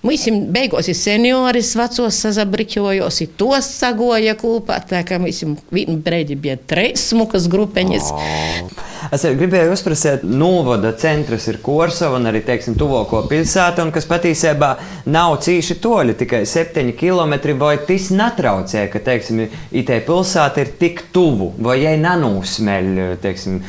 Mēs 0.06 0.28
beigās 0.54 0.86
ir 0.86 0.94
senioris, 0.94 1.72
vecos 1.74 2.20
sazabriķojos, 2.22 3.16
ir 3.24 3.32
tos 3.40 3.66
sagoja 3.80 4.36
kopā, 4.38 4.78
tā 4.86 5.00
kā 5.06 5.18
vienu 5.18 5.96
brīdi 6.04 6.36
bija 6.38 6.54
trīs 6.70 7.08
smukas 7.10 7.48
grupeņas. 7.50 8.12
Oh. 8.14 8.84
Es 9.14 9.24
gribēju 9.24 9.72
uzprasīt, 9.72 10.22
novada 10.22 10.92
centrs 10.98 11.48
ir 11.50 11.58
Korsova 11.64 12.18
un 12.18 12.28
arī, 12.30 12.42
teiksim, 12.46 12.76
tuvāko 12.78 13.24
pilsētu, 13.30 13.82
un 13.86 13.92
kas 13.94 14.06
patiesībā 14.10 14.70
nav 15.10 15.38
cīši 15.44 15.78
toļi, 15.82 16.14
tikai 16.22 16.42
7 16.46 16.94
km, 16.98 17.34
vai 17.58 17.74
tas 17.88 18.10
netraucē, 18.14 18.86
ka, 18.92 19.02
teiksim, 19.02 19.46
IT 19.72 19.92
pilsēta 20.06 20.62
ir 20.62 20.72
tik 20.78 21.08
tuvu, 21.14 21.52
vai 21.64 21.80
jai 21.82 21.96
nanūsmeļ, 22.02 22.94
teiksim, 23.24 23.60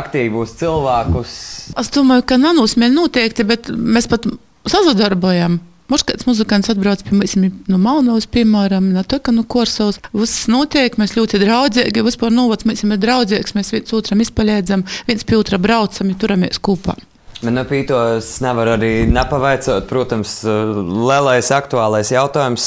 aktīvus 0.00 0.58
cilvēkus? 0.58 1.38
Es 1.78 1.94
domāju, 1.94 2.26
ka 2.30 2.42
nanūsmeļ 2.42 2.94
noteikti, 2.98 3.46
bet 3.46 3.70
mēs 3.70 4.10
pat 4.10 4.26
sazadarbojam. 4.66 5.60
Mums 5.88 6.04
kāds 6.04 6.26
muzikants 6.28 6.68
atbrauc 6.68 7.00
pie 7.00 7.16
mums 7.16 7.32
no 7.70 7.78
Maunavas, 7.80 8.26
piemēram, 8.28 8.90
no 8.92 9.04
Toka, 9.08 9.32
no 9.32 9.46
Korsovas. 9.48 10.02
Viss 10.12 10.44
notiek, 10.52 10.98
mēs 11.00 11.16
ļoti 11.16 11.40
draudzīgi, 11.40 12.04
vispār 12.04 12.34
novads 12.34 12.68
mēs 12.68 12.82
esam 12.82 12.92
draudzīgs, 13.00 13.56
mēs 13.56 13.72
viens 13.72 13.96
otram 13.96 14.20
izpaļēdzam, 14.20 14.84
viens 15.08 15.24
pie 15.24 15.38
otra 15.40 15.56
braucam, 15.56 16.12
ja 16.12 16.20
turamies 16.20 16.60
kopā. 16.60 16.98
Man 17.38 17.54
no 17.54 17.62
pītos 17.62 18.32
nevar 18.42 18.72
arī 18.72 19.06
nepavaicot, 19.06 19.84
protams, 19.86 20.40
lielais 20.42 21.46
aktuālais 21.54 22.10
jautājums. 22.10 22.64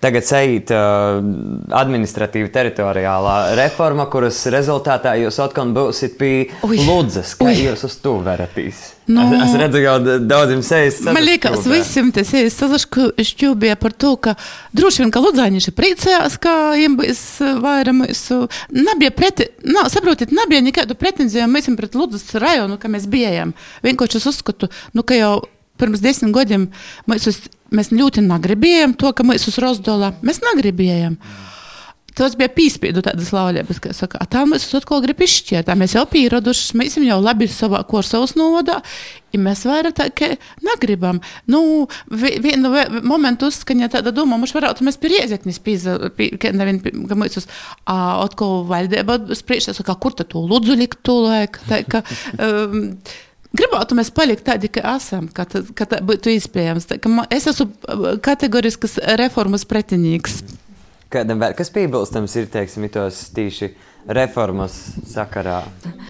Tagad 0.00 0.28
sejīt 0.28 0.70
administratīva 0.70 2.52
teritoriālā 2.54 3.36
reforma, 3.58 4.06
kuras 4.12 4.38
rezultātā 4.54 5.16
jūs 5.18 5.40
atkal 5.42 5.74
būsiet 5.74 6.14
pie 6.20 6.46
Ludzas, 6.62 7.34
kā 7.40 7.50
Uj. 7.50 7.64
jūs 7.66 7.82
uz 7.90 7.98
to 8.04 8.20
veratīs. 8.22 8.92
Nu, 9.06 9.24
es, 9.36 9.52
redzu, 9.60 9.80
jau 9.84 9.98
daudziem 10.24 10.62
sejas. 10.64 11.02
Man 11.04 11.24
liekas, 11.26 11.66
visiem 11.68 12.08
tas 12.14 12.30
ir 12.32 12.48
sazašķūbīja 12.52 13.76
par 13.80 13.92
to, 13.92 14.14
ka 14.16 14.32
droši 14.76 15.02
vien, 15.02 15.12
ka 15.12 15.20
Ludzāņieši 15.20 15.74
priecājās, 15.76 16.38
ka 16.40 16.54
viņiem 16.72 16.96
būs 17.02 17.22
vairāk 17.64 17.98
mūsu. 17.98 18.40
Nebija 18.72 19.12
preti, 19.12 19.50
nav, 19.68 19.90
saprotiet, 19.92 20.32
nebija 20.32 20.64
nekādu 20.64 20.96
pretenziju 20.96 21.50
mēs 21.52 21.68
pret 21.76 21.98
Ludzas 22.00 22.30
rajonu, 22.40 22.80
ka 22.80 22.88
mēs 22.92 23.04
bijām. 23.10 23.52
Vienkārši 23.84 24.22
es 24.22 24.30
uzskatu, 24.32 24.72
nu, 24.96 25.04
ka 25.04 25.20
jau 25.20 25.34
pirms 25.80 26.00
desmit 26.00 26.32
gadiem 26.32 26.70
mēs, 27.10 27.28
uz, 27.28 27.42
mēs 27.74 27.92
ļoti 27.92 28.24
negribējām 28.24 28.96
to, 28.96 29.12
ka 29.12 29.26
mēs 29.26 29.50
uz 29.50 29.60
Rosdolā, 29.60 30.14
mēs 30.24 30.40
negribējām. 30.48 31.18
Mm. 31.18 31.53
Tas 32.14 32.36
bija 32.38 32.50
pīspīdu 32.54 33.02
tādas 33.02 33.32
laulības, 33.34 33.80
kā 33.82 33.90
saka, 33.96 34.20
tā 34.30 34.44
mēs 34.46 34.68
atkal 34.78 35.02
gribam 35.02 35.26
izšķirt. 35.26 35.72
Mēs 35.80 35.96
jau 35.96 36.04
pieraduši, 36.06 36.76
mēs 36.78 36.94
jau 37.02 37.18
labi 37.18 37.48
savā 37.50 37.80
kursavas 37.90 38.36
novadā, 38.38 38.76
ja 39.34 39.40
mēs 39.42 39.64
vairāk 39.66 39.96
tā 39.98 40.06
kā 40.14 40.30
negribam. 40.62 41.18
Nu, 41.50 41.88
vienu 42.06 42.70
momentu 43.02 43.50
uzskaņā 43.50 43.90
tāda 43.96 44.14
doma, 44.14 44.38
mums 44.38 44.54
varētu 44.54 44.86
mēs 44.86 45.00
pie 45.02 45.10
riezeknis 45.16 45.58
pīza, 45.64 45.98
pie, 46.14 46.30
nevien, 46.54 46.78
ka 47.10 47.18
mēs 47.18 47.42
uz 47.42 47.50
atkal 47.90 48.62
valdība 48.70 49.18
spriež, 49.34 49.72
saka, 49.74 49.98
kur 49.98 50.14
tad 50.14 50.30
to 50.30 50.46
lūdzu 50.46 50.78
likt 50.78 51.02
to 51.02 51.18
laiku. 51.26 51.66
Tā, 51.70 51.82
ka, 51.88 52.06
um, 52.38 52.92
Gribētu 53.54 53.94
mēs 53.94 54.08
palikt 54.10 54.42
tādi, 54.48 54.66
kā 54.66 54.96
esam, 54.96 55.28
ka 55.30 55.46
tā 55.46 56.00
būtu 56.02 56.32
iespējams. 56.32 56.88
Tā, 56.90 56.96
es 57.30 57.46
esmu 57.46 57.68
kategorisks 58.24 58.98
reformas 59.20 59.62
pretinieks. 59.70 60.40
Kādam 61.14 61.42
vēl 61.42 61.52
kas 61.54 61.70
piebilstams 61.74 62.32
ir, 62.40 62.48
teiksim, 62.50 62.88
tos 62.90 63.28
tīši 63.36 63.68
reformas 64.16 64.74
sakarā? 65.06 65.60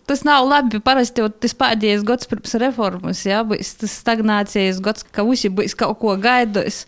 Tas 0.09 0.25
nav 0.25 0.47
labi. 0.49 0.81
Parasti 0.85 1.21
jau 1.21 1.29
tas 1.29 1.55
pēdējais 1.61 2.07
gads 2.09 2.31
pirms 2.31 2.57
reformas, 2.63 3.25
jā, 3.29 3.43
būs 3.47 3.75
tas 3.83 3.99
stagnācijas 4.01 4.81
gads, 4.85 5.05
ka 5.05 5.27
visi 5.29 5.53
būs 5.53 5.77
kaut 5.79 6.01
ko 6.01 6.17
gaidojis. 6.21 6.85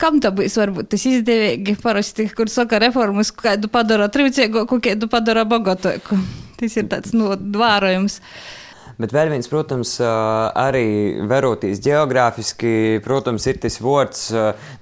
Kam 0.00 0.18
tā 0.20 0.32
būs 0.34 0.58
varbūt 0.58 0.90
tas 0.92 1.06
izdevīgi? 1.08 1.78
Parasti, 1.80 2.26
kur 2.36 2.50
saka 2.52 2.82
reformas, 2.82 3.30
kādu 3.32 3.70
padara 3.72 4.10
trīcīgāku, 4.12 4.80
kādu 4.84 5.08
padara 5.08 5.46
bagātāku. 5.48 6.18
Tas 6.60 6.76
ir 6.78 6.90
tāds 6.90 7.14
nodvērojums. 7.16 8.20
Nu, 8.20 8.63
Bet 9.00 9.14
vēl 9.14 9.32
viens, 9.32 9.48
protams, 9.50 9.96
arī 10.00 11.18
verotīs 11.26 11.80
geogrāfiski, 11.82 13.00
protams, 13.04 13.46
ir 13.50 13.58
tas 13.62 13.80
vārds 13.82 14.28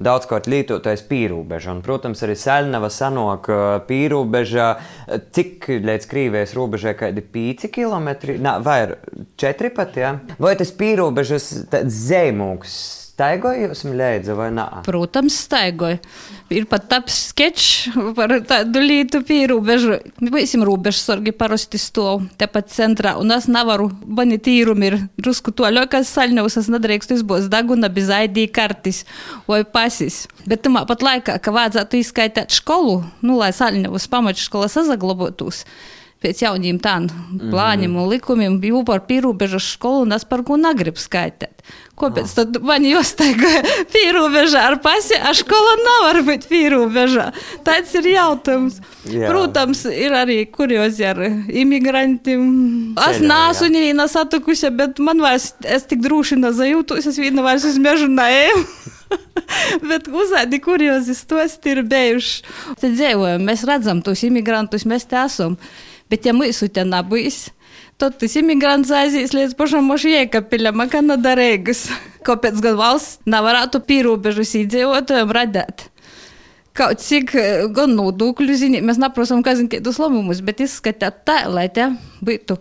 daudzkārt 0.04 0.48
lietotais 0.52 1.04
pīrūbeža. 1.08 1.72
Un, 1.72 1.82
protams, 1.84 2.22
arī 2.26 2.36
Selnava 2.36 2.90
sanok 2.92 3.48
pīrūbeža. 3.88 4.70
Cik 5.32 5.70
līdz 5.88 6.08
Krīvijas 6.12 6.56
robežai 6.58 6.96
kādi 6.98 7.24
5 7.24 7.70
km? 7.72 8.12
Nā, 8.42 8.58
vai 8.64 8.80
4 9.40 9.72
pat? 9.76 9.96
Ja? 9.96 10.16
Vai 10.42 10.56
tas 10.60 10.74
pīrūbežas 10.76 11.52
zemūks? 11.72 13.01
Staigoja 13.12 13.66
jūs 13.66 13.82
mlēdza 13.84 14.32
vai 14.32 14.46
nē? 14.56 14.62
Protams, 14.86 15.34
staigoja. 15.44 15.98
Ir 16.52 16.64
pat 16.68 16.86
taps 16.88 17.18
sketčs 17.28 17.92
par 18.16 18.32
tādu 18.48 18.80
lītu 18.80 19.20
pie 19.28 19.42
robežu. 19.50 19.98
Būsim 20.32 20.64
robežsargi 20.64 21.34
parasti 21.36 21.80
stov 21.80 22.24
tepat 22.40 22.72
centrā. 22.72 23.12
Un 23.20 23.34
es 23.36 23.50
nevaru, 23.52 23.90
mani 24.08 24.40
tīrumi 24.40 24.88
ir 24.88 24.98
drusku 25.20 25.52
to 25.52 25.68
ļokas 25.68 26.08
saļņavus, 26.16 26.58
es 26.62 26.72
nedrīkstu 26.72 27.20
izbos 27.20 27.52
daguna 27.52 27.92
bez 27.92 28.08
ID 28.08 28.46
kartis 28.48 29.04
vai 29.44 29.60
pasis. 29.68 30.22
Bet 30.48 30.64
tamā 30.64 30.86
pat 30.88 31.04
laikā, 31.04 31.36
ka 31.36 31.52
vajadzētu 31.52 32.00
izskaitīt 32.00 32.56
skolu, 32.56 33.02
nu, 33.20 33.36
lai 33.42 33.52
saļņavus 33.52 34.08
pamatškola 34.12 34.72
sazaglobotos 34.72 35.66
pēc 36.22 36.44
jauniem 36.46 36.78
tādiem 36.82 37.50
plāniem 37.52 37.96
un 37.98 38.10
likumiem, 38.10 38.58
jau 38.64 38.82
par 38.86 39.04
pierobežas 39.08 39.72
skolu 39.74 40.06
un 40.06 40.16
es 40.16 40.26
par 40.28 40.44
ko 40.46 40.58
negribu 40.60 41.00
skaitīt. 41.00 41.62
Kāpēc 41.98 42.30
oh. 42.30 42.36
tad 42.38 42.56
man 42.66 42.84
jāsteiga 42.86 43.50
pierobežā 43.92 44.62
ar 44.70 44.78
pasi, 44.82 45.14
a 45.14 45.34
skola 45.36 45.74
nevar 45.80 46.22
būt 46.26 46.48
pierobežā? 46.50 47.28
Tāds 47.66 47.92
ir 48.00 48.08
jautājums. 48.14 48.80
Jā. 49.06 49.28
Protams, 49.30 49.84
ir 49.90 50.16
arī 50.16 50.40
kuriozi 50.50 51.06
ar 51.10 51.20
imigrantiem. 51.22 52.42
Es 53.10 53.20
neesmu 53.22 53.70
neviena 53.74 54.08
satikusi, 54.10 54.72
bet 54.74 55.02
man 55.02 55.22
vairs, 55.22 55.52
es 55.62 55.86
tik 55.90 56.02
droši 56.02 56.40
nezajūtos, 56.42 57.06
es 57.12 57.20
viena 57.20 57.44
vairs 57.46 57.68
uz 57.68 57.78
mežu 57.82 58.10
neeju. 58.10 58.64
Bet 59.90 60.08
uzādi 60.08 60.60
kuriozi 60.62 61.14
stosti 61.16 61.74
ir 61.74 61.82
bijuši. 61.88 62.44
Te 62.80 62.90
dzīvojam, 62.92 63.44
mēs 63.44 63.64
redzam 63.68 64.02
tos 64.04 64.24
imigrantus, 64.26 64.86
mēs 64.88 65.04
te 65.10 65.18
esam. 65.20 65.58
Bet 66.12 66.28
ja 66.28 66.36
mūsu 66.36 66.68
te 66.68 66.84
nebūs, 66.84 67.46
Tad 68.02 68.16
tas 68.18 68.32
imigrants 68.34 68.90
aizies 68.90 69.30
līdz 69.30 69.52
pašam 69.54 69.84
mošu 69.86 70.10
iekapiļam, 70.10 70.80
kā 70.90 71.02
no 71.04 71.14
darīgas. 71.20 71.84
Kāpēc 72.26 72.58
gan 72.64 72.74
valsts 72.80 73.20
nevarētu 73.30 73.78
pīrūbežus 73.86 74.56
iedzīvotājiem 74.58 75.34
radīt? 75.36 75.84
Kaut 76.74 77.02
cik 77.04 77.34
gan 77.76 77.94
nodokļu 77.98 78.56
ziņā 78.58 78.80
mēs 78.82 78.98
neprasām, 78.98 79.44
kas 79.46 79.60
ir 79.62 79.68
kādus 79.74 80.00
labumus, 80.02 80.40
bet 80.42 80.64
izskatīt 80.64 81.22
tā, 81.28 81.42
lai 81.52 81.68
te 81.70 81.90
būtu 82.24 82.56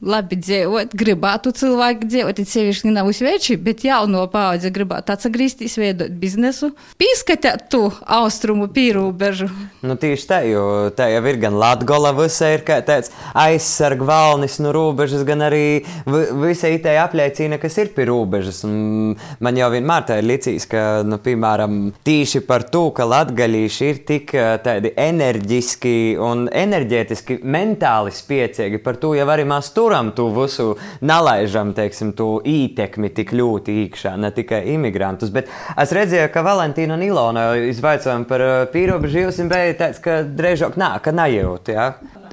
labi 0.00 0.38
dzīvot, 0.40 0.94
gribētu 0.96 1.52
cilvēki 1.52 2.08
dzīvot, 2.08 2.38
it 2.40 2.48
sevišķi 2.48 2.92
nav 2.94 3.10
uzveči, 3.10 3.58
bet 3.60 3.84
jauno 3.84 4.24
paudze 4.32 4.70
gribētu 4.72 5.12
atgriezties, 5.12 5.76
veidot 5.76 6.14
biznesu, 6.18 6.70
pīskatīt 7.00 7.66
to 7.72 7.90
austrumu 8.00 8.70
pīrūbežu. 8.72 9.50
Nu, 9.84 9.98
tieši 10.00 10.28
tā, 10.30 10.38
jo 10.48 10.64
tā 10.96 11.10
jau 11.12 11.20
ir 11.28 11.38
gan 11.42 11.58
Latgola 11.60 12.14
visai 12.16 12.54
ir 12.56 12.64
kā 12.66 12.78
tāds 12.86 13.12
aizsarg 13.36 14.00
valnis 14.08 14.56
no 14.64 14.72
robežas, 14.74 15.26
gan 15.28 15.44
arī 15.44 15.82
visai 16.06 16.78
itē 16.78 16.96
apliecina, 17.02 17.60
kas 17.60 17.76
ir 17.82 17.92
pie 17.92 18.08
robežas. 18.08 18.62
Un 18.64 19.12
man 19.44 19.60
jau 19.60 19.68
vienmēr 19.74 20.08
tā 20.08 20.18
ir 20.22 20.28
licīs, 20.30 20.66
ka, 20.72 21.02
nu, 21.04 21.20
piemēram, 21.22 21.78
tīši 22.06 22.42
par 22.48 22.64
to, 22.72 22.86
ka 22.96 23.06
latgaļīši 23.12 23.92
ir 23.92 24.02
tik 24.08 24.34
tādi 24.64 24.94
enerģiski 24.96 25.94
un 26.22 26.48
enerģētiski 26.48 27.42
mentāli 27.44 28.16
spiecīgi, 28.16 28.80
par 28.82 28.96
to 29.02 29.12
jau 29.18 29.28
arī 29.28 29.46
maz 29.46 29.68
tu 29.74 29.81
turam 29.82 30.12
to 30.14 30.28
visu, 30.30 30.76
nelaižam 31.02 31.74
teiksim, 31.74 32.12
to 32.18 32.36
ietekmi 32.46 33.10
tik 33.14 33.34
ļoti 33.34 33.78
iekšā, 33.84 34.14
ne 34.20 34.30
tikai 34.34 34.62
imigrantus. 34.76 35.32
Bet 35.34 35.50
es 35.74 35.94
redzēju, 35.96 36.30
ka 36.34 36.44
Valentīna 36.46 36.98
un 36.98 37.06
Ilona 37.08 37.46
izvaicājumi 37.72 38.28
par 38.30 38.46
uh, 38.46 38.56
pīrobežu 38.72 39.26
jūs 39.26 39.42
bija 39.50 39.78
tāds, 39.80 40.02
ka 40.02 40.22
drēžāk 40.22 40.78
nā, 40.80 40.94
ka 41.02 41.14
nejūt. 41.16 41.72
Ja? 41.74 41.92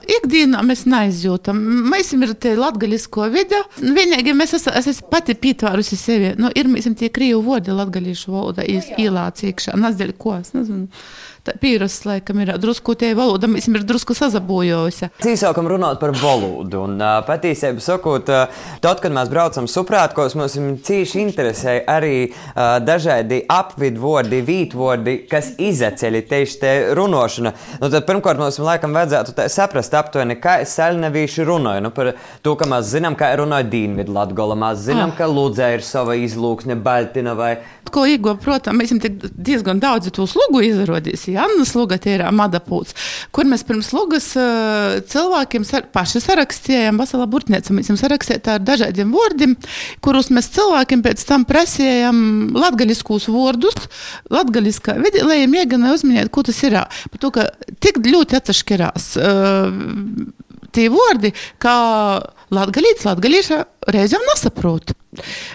Ikdienā 0.09 0.63
mēs 0.65 0.85
neizjūtam. 0.89 1.59
Mēs 1.91 2.09
esam 2.09 2.25
te 2.41 2.55
latgaļisko 2.57 3.29
vidi. 3.33 3.61
Vienīgi 3.79 4.33
mēs 4.37 4.55
esam, 4.57 4.73
es 4.79 4.89
esmu 4.95 5.09
pati 5.13 5.37
pītvērusi 5.37 5.99
sevi. 5.99 6.33
Nu, 6.39 6.49
ir 6.55 6.69
mēs 6.71 6.87
esam 6.87 6.97
tie 6.99 7.11
krīvu 7.13 7.43
vodi 7.45 7.75
latgaļīšu 7.75 8.33
valodā 8.33 8.65
ielācīkšā. 8.65 9.77
Nazdēļ 9.79 10.15
ko, 10.17 10.39
es 10.41 10.55
nezinu 10.57 10.87
pīras, 11.57 11.95
laikam, 12.05 12.37
ir 12.43 12.51
drusku 12.61 12.93
tie 12.99 13.07
valoda, 13.17 13.47
mēs 13.49 13.65
ir 13.71 13.81
drusku 13.87 14.13
sazabojojusi. 14.13 15.07
Cīsākam 15.23 15.65
runāt 15.71 15.97
par 16.01 16.11
valodu, 16.19 16.83
un 16.83 16.99
patīsību 17.25 17.81
sakot, 17.81 18.27
tad, 18.83 18.99
kad 19.01 19.15
mēs 19.15 19.31
braucam 19.31 19.65
suprātkos, 19.71 20.35
mums 20.37 20.57
cīši 20.85 21.23
interesē 21.23 21.73
arī 21.89 22.27
dažādi 22.85 23.39
apvidvordi, 23.49 24.43
vītvordi, 24.45 25.15
kas 25.31 25.55
izaceļ 25.57 26.19
tieši 26.29 26.59
te 26.61 26.73
runošana. 26.99 27.55
Nu, 27.81 27.89
tad 27.89 28.05
pirmkārt 28.05 28.43
mums 28.43 28.59
laikam 28.61 28.93
vajadzētu 28.99 29.49
saprast 29.49 29.95
aptuveni, 29.99 30.37
kā 30.41 30.59
Selnevīši 30.67 31.45
runāja. 31.47 31.83
Nu, 31.83 31.91
par 31.95 32.13
to, 32.45 32.55
ka 32.59 32.67
mēs 32.69 32.91
zinām, 32.93 33.17
kā 33.19 33.31
runāja 33.39 33.67
Dīnvidu 33.71 34.15
Latgola, 34.15 34.57
mēs 34.59 34.85
zinām, 34.87 35.13
ah. 35.13 35.17
ka 35.17 35.27
Lūdzē 35.29 35.73
ir 35.77 35.85
sava 35.85 36.17
izlūksne, 36.19 36.77
Baltina 36.83 37.35
vai... 37.37 37.55
Ko 37.89 38.03
Igo, 38.05 38.35
protams, 38.37 38.77
mēs 38.77 38.91
diezgan 39.33 39.79
daudz 39.81 40.11
to 40.13 40.27
slugu 40.29 40.61
izrodīs. 40.61 41.23
Jannas 41.31 41.71
Luga, 41.73 41.97
tie 42.01 42.19
ir 42.19 42.23
Amadapūts, 42.27 42.93
kur 43.33 43.47
mēs 43.49 43.63
pirms 43.65 43.89
Lugas 43.95 44.27
cilvēkiem 45.09 45.65
paši 45.93 46.21
sarakstījām, 46.21 46.99
Vasala 47.01 47.25
Burtnieca, 47.29 47.73
mēs 47.73 47.89
jums 47.89 48.03
sarakstījām 48.05 48.53
ar 48.53 48.61
dažādiem 48.61 49.09
vārdiem, 49.15 49.55
kurus 50.05 50.29
mēs 50.33 50.51
cilvēkiem 50.53 51.01
pēc 51.05 51.25
tam 51.29 51.47
prasījām 51.49 52.21
latgaļiskos 52.57 53.25
vārdus, 53.33 53.89
latgaļiskā 54.29 54.99
vidi, 55.01 55.23
lai 55.25 55.41
viņi 55.41 55.51
mēģinātu 55.55 55.97
uzminēt, 55.99 56.31
ko 56.33 56.45
tas 56.45 56.61
ir. 56.67 56.77
Par 57.09 57.21
to, 57.21 57.31
ka 57.33 57.47
tik 57.81 58.01
ļoti 58.05 58.37
atšķirās. 58.39 59.09
Uh, 59.17 59.78
tie 60.75 60.87
vārdi, 60.93 61.33
kā 61.61 61.75
latgalīts, 62.53 63.05
latgalīša 63.07 63.59
reizēm 63.93 64.25
nesaprot. 64.31 64.93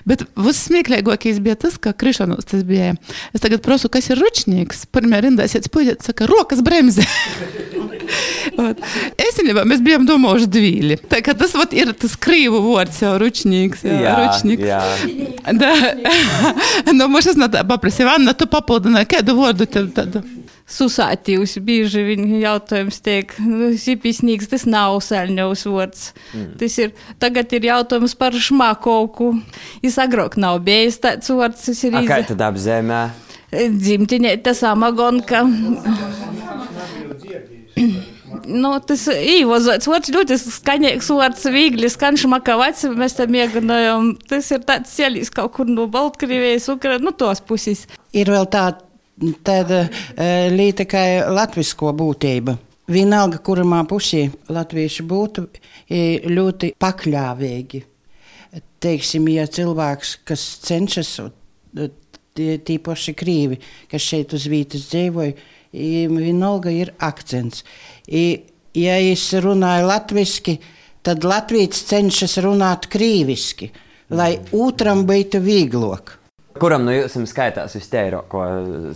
Bet 0.09 0.25
vissmieklīgākais 0.39 1.39
bija 1.43 1.55
tas, 1.61 1.77
ka 1.79 1.93
krišanos 1.95 2.47
tas 2.51 2.65
bija. 2.67 2.95
Es 3.35 3.45
tagad 3.45 3.63
prasu, 3.65 3.91
kas 3.93 4.11
ir 4.11 4.19
ručnieks. 4.23 4.87
Pirmajā 4.95 5.29
rindā 5.29 5.47
sēdz 5.51 5.71
puisis, 5.75 6.01
saka, 6.07 6.27
rokas 6.31 6.63
bremze. 6.67 7.07
es 9.25 9.39
nezinu, 9.39 9.65
mēs 9.69 9.83
bijām 9.85 10.07
domājuši 10.09 10.51
divi. 10.51 10.99
Tas 11.11 11.55
vat, 11.57 11.75
ir 11.77 11.93
tas 11.99 12.17
krīvu 12.21 12.61
vārds, 12.67 13.01
jau 13.05 13.15
ručnieks. 13.23 13.85
Jā, 13.87 14.01
jā, 14.05 14.17
ručnieks. 14.23 14.67
jā. 14.71 14.83
Da, 15.45 15.71
no, 16.97 17.05
nu, 17.07 17.21
es 17.21 17.37
paprasīju, 17.69 18.09
Anna, 18.09 18.33
tu 18.33 18.49
papildināji, 18.51 19.11
kādu 19.13 19.37
vārdu 19.37 19.67
tev 19.69 19.91
tad? 19.95 20.17
Susātījusi. 20.71 21.63
Bieži 21.65 22.05
viņa 22.07 22.41
jautājums 22.43 23.01
tiek, 23.05 23.35
nu, 23.45 23.73
sipisnīgs, 23.81 24.49
tas 24.53 24.67
nav 24.69 24.99
saļņaus 25.05 25.67
vārds. 25.71 26.07
Mm. 26.33 26.55
Tas 26.61 26.79
ir, 26.81 26.95
tagad 27.23 27.53
ir 27.57 27.69
jautājums 27.71 28.17
par 28.19 28.37
šmakoku. 28.37 29.35
Es 29.85 29.99
agrāk 30.03 30.39
nav 30.41 30.63
bijis 30.65 31.01
tāds 31.03 31.31
vārds. 31.33 31.69
Ir 31.69 31.77
izdevies. 31.77 32.11
Kā 32.11 32.23
tad 32.33 32.47
apzemē? 32.49 33.05
Dzimtinē 33.55 34.35
tas 34.43 34.65
amagonka. 34.67 35.45
nu, 38.49 38.71
tas 38.87 39.05
īvozots 39.15 39.89
vārds 39.89 40.13
ļoti 40.15 40.39
skaņīgs 40.41 41.11
vārds, 41.19 41.45
viegli 41.55 41.91
skan 41.93 42.19
šmakavats, 42.21 42.87
mēs 42.97 43.17
tam 43.19 43.37
ieganojam. 43.39 44.15
Tas 44.31 44.51
ir 44.55 44.65
tāds 44.67 44.97
ceļš 44.97 45.31
kaut 45.37 45.55
kur 45.59 45.71
no 45.71 45.87
Baltkrievijas, 45.93 46.71
Ukrainas, 46.73 47.05
nu 47.05 47.15
tos 47.17 47.45
puses. 47.45 47.87
Ir 48.15 48.33
vēl 48.33 48.49
tāda 48.51 48.84
tāda 49.47 49.85
e, 49.87 50.51
līta 50.55 50.87
kā 50.89 51.03
latvisko 51.31 51.93
būtība. 51.97 52.57
Vienalga, 52.91 53.39
kurā 53.41 53.65
pusē 53.89 54.27
latvieši 54.53 55.05
būtu, 55.09 55.47
ir 55.89 56.27
ļoti 56.29 56.75
pakļāvīgi. 56.77 57.81
Teiksim, 58.85 59.29
ja 59.33 59.47
cilvēks, 59.49 60.19
kas 60.29 60.43
cenšas, 60.67 61.15
tīpaši 62.37 63.15
krīvi, 63.17 63.59
kas 63.91 64.05
šeit 64.05 64.35
uz 64.37 64.45
vietas 64.51 64.91
dzīvoja, 64.91 65.33
vienalga 65.73 66.71
ir 66.71 66.93
akcents. 67.01 67.65
I, 68.07 68.45
ja 68.77 68.99
es 69.01 69.31
runāju 69.33 69.89
latviešu, 69.89 70.59
tad 71.03 71.25
latviešu 71.25 71.89
cenšas 71.89 72.37
runāt 72.45 72.91
krīviski, 72.93 73.71
lai 74.11 74.37
otram 74.53 75.07
būtu 75.09 75.41
vieglāk. 75.41 76.19
Kuram 76.61 76.85
no 76.87 76.93
nu 76.93 77.03
jums 77.03 77.33
skaitās 77.35 77.75
vistīrāko 77.75 78.45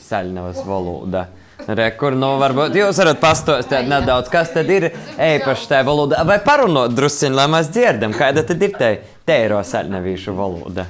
saļņavas 0.05 0.63
valoda? 0.67 1.25
Re, 1.67 1.89
kur 1.99 2.15
nu 2.15 2.37
varbūt 2.39 2.77
jūs 2.79 3.01
varat 3.03 3.19
pastāstīt 3.19 3.89
nedaudz, 3.91 4.31
kas 4.31 4.53
tad 4.55 4.71
ir 4.71 4.93
īpaši 4.93 5.67
tajā 5.73 5.87
valodā, 5.89 6.23
vai 6.29 6.39
parunot 6.45 6.95
drusciņi, 6.95 7.35
lai 7.35 7.49
mēs 7.51 7.73
dzirdam, 7.75 8.15
kāda 8.15 8.45
tad 8.47 8.63
ir 8.63 8.77
te 8.79 8.91
tēro 9.27 9.59
saļņavīšu 9.67 10.35
valoda. 10.39 10.87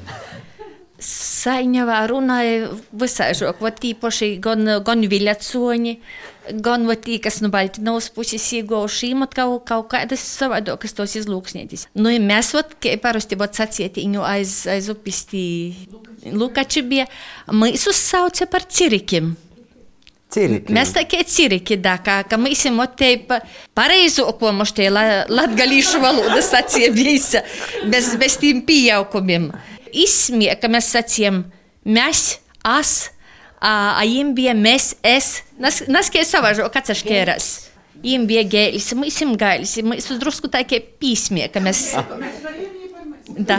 Saļņavā 1.08 1.98
runāja 2.10 2.68
visāžok, 3.00 3.62
va 3.64 3.72
tīpaši 3.72 4.32
gan, 4.44 4.68
gan 4.84 5.04
viļacoņi, 5.08 5.94
gan 6.68 6.86
va 6.90 6.98
tī, 7.00 7.16
kas 7.22 7.40
no 7.40 7.48
Baltinovas 7.54 8.10
puses 8.12 8.44
ieguvuši 8.58 9.12
imot 9.14 9.34
kaut, 9.38 9.62
kaut 9.70 9.88
kādas 9.94 10.26
savādākas 10.36 10.96
tos 10.98 11.16
izlūksnietis. 11.22 11.88
Nu, 11.96 12.12
ja 12.12 12.20
mēs, 12.20 12.52
vat, 12.58 12.76
parasti, 13.02 13.38
vat 13.40 13.56
sacietiņu 13.56 14.26
aiz, 14.26 14.60
aiz 14.68 14.90
upis 14.92 15.24
Luka 16.26 16.64
Čibie. 16.64 17.06
Maisus 17.52 17.96
sauca 17.96 18.46
par 18.46 18.66
cirikim. 18.66 19.36
Ciriki. 20.28 20.72
Mes 20.72 20.90
tokie 20.92 21.22
ciriki, 21.24 21.78
da, 21.80 21.94
ką, 22.04 22.18
ką 22.28 22.36
maisimo 22.36 22.84
taip 23.00 23.30
pareizu, 23.76 24.26
o 24.28 24.34
kuo 24.36 24.50
aš 24.60 24.74
tai 24.76 24.90
la, 24.92 25.04
latgalīšu 25.24 26.02
valodas 26.02 26.50
atsiebėjusi, 26.58 27.40
bez, 27.88 28.10
bez 28.20 28.36
timpijaukumim. 28.42 29.48
Įsmė, 29.88 30.50
ką 30.60 30.68
mes 30.74 30.90
atsiem, 31.00 31.40
mes, 31.88 32.26
as, 32.60 33.08
a, 33.56 33.96
a 33.96 34.04
imbie, 34.04 34.52
mes, 34.52 34.90
es, 35.00 35.30
nas, 35.56 35.80
nas 35.88 36.12
kai 36.12 36.26
savažu, 36.28 36.66
o 36.66 36.72
kas 36.74 36.92
aš 36.92 37.06
keras. 37.08 37.48
Imbie 38.04 38.44
gėlis, 38.44 38.92
maisim 39.00 39.32
gailis, 39.40 39.78
maisus 39.80 40.20
druskų 40.20 40.52
tokie 40.52 40.84
pysmė, 41.00 41.48
ką 41.54 41.64
mes. 41.64 41.86
Mēs. 43.36 43.58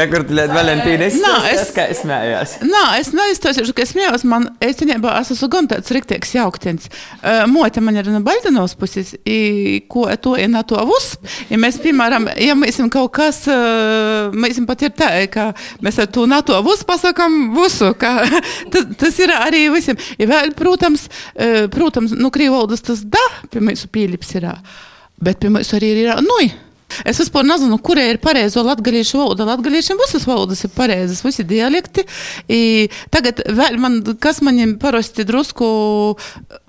Rekordēt 0.00 0.52
Valentīna. 0.52 1.06
Es 1.06 1.18
Nā, 1.22 1.32
es, 1.52 1.70
kā 1.74 1.86
es 1.92 2.02
smējos. 2.02 2.54
Nā, 2.66 2.82
es 3.00 3.12
neizstāstīšu, 3.16 3.74
ka 3.76 3.84
es 3.84 3.92
smējos. 3.94 4.24
Man, 4.28 4.48
es 4.62 4.78
cenībā 4.80 5.14
esmu 5.20 5.48
gan 5.52 5.68
tāds 5.70 5.92
riktīgs 5.94 6.34
jauktins. 6.36 6.88
Uh, 7.20 7.44
Mote 7.50 7.82
man 7.84 7.98
ir 7.98 8.10
no 8.12 8.22
Baltinovas 8.24 8.74
puses, 8.78 9.14
i, 9.22 9.82
ko 9.90 10.06
to 10.22 10.34
ir 10.40 10.50
na 10.52 10.64
to 10.66 10.80
vus. 10.88 11.12
Ja 11.50 11.60
mēs, 11.62 11.78
piemēram, 11.82 12.28
ja 12.42 12.56
mēs 12.58 12.76
esam 12.76 12.90
kaut 12.92 13.12
kas, 13.18 13.44
uh, 13.50 14.34
mēs 14.34 14.56
esam 14.56 14.66
pat 14.70 14.84
ir 14.86 14.94
tā, 14.98 15.12
ka 15.32 15.50
mēs 15.84 16.00
ar 16.02 16.10
to 16.12 16.26
na 16.30 16.42
to 16.46 16.58
vus 16.66 16.82
pasakam 16.88 17.52
vusu, 17.56 17.92
ka 17.98 18.18
tas, 18.72 18.90
tas 18.98 19.22
ir 19.22 19.34
arī 19.36 19.68
visiem. 19.74 20.00
Ja 20.20 20.28
vēl, 20.32 20.52
protams, 20.58 21.06
uh, 21.36 21.64
protams, 21.72 22.16
nu, 22.18 22.32
krīvaldas 22.34 22.84
tas 22.90 23.06
da, 23.06 23.22
pie 23.52 23.62
mūsu 23.64 23.90
pīlips 23.92 24.36
ir, 24.40 24.50
bet 25.22 25.40
pie 25.42 25.52
mūsu 25.54 25.78
arī 25.78 25.94
ir, 26.02 26.12
nui. 26.26 26.50
Es 27.08 27.20
vispār 27.22 27.46
nezinu, 27.48 27.78
kurai 27.82 28.08
ir 28.12 28.20
pareizo 28.22 28.64
latviešu 28.66 29.20
valoda. 29.20 29.48
Latviešiem 29.52 30.00
visas 30.00 30.26
valodas 30.28 30.64
ir 30.64 30.72
pareizas, 30.76 31.24
visi 31.24 31.44
dialekti. 31.48 32.06
I 32.48 32.88
tagad 33.12 33.42
man, 33.80 34.00
kas 34.20 34.42
man 34.44 34.60
parasti 34.82 35.26
drusku, 35.28 35.68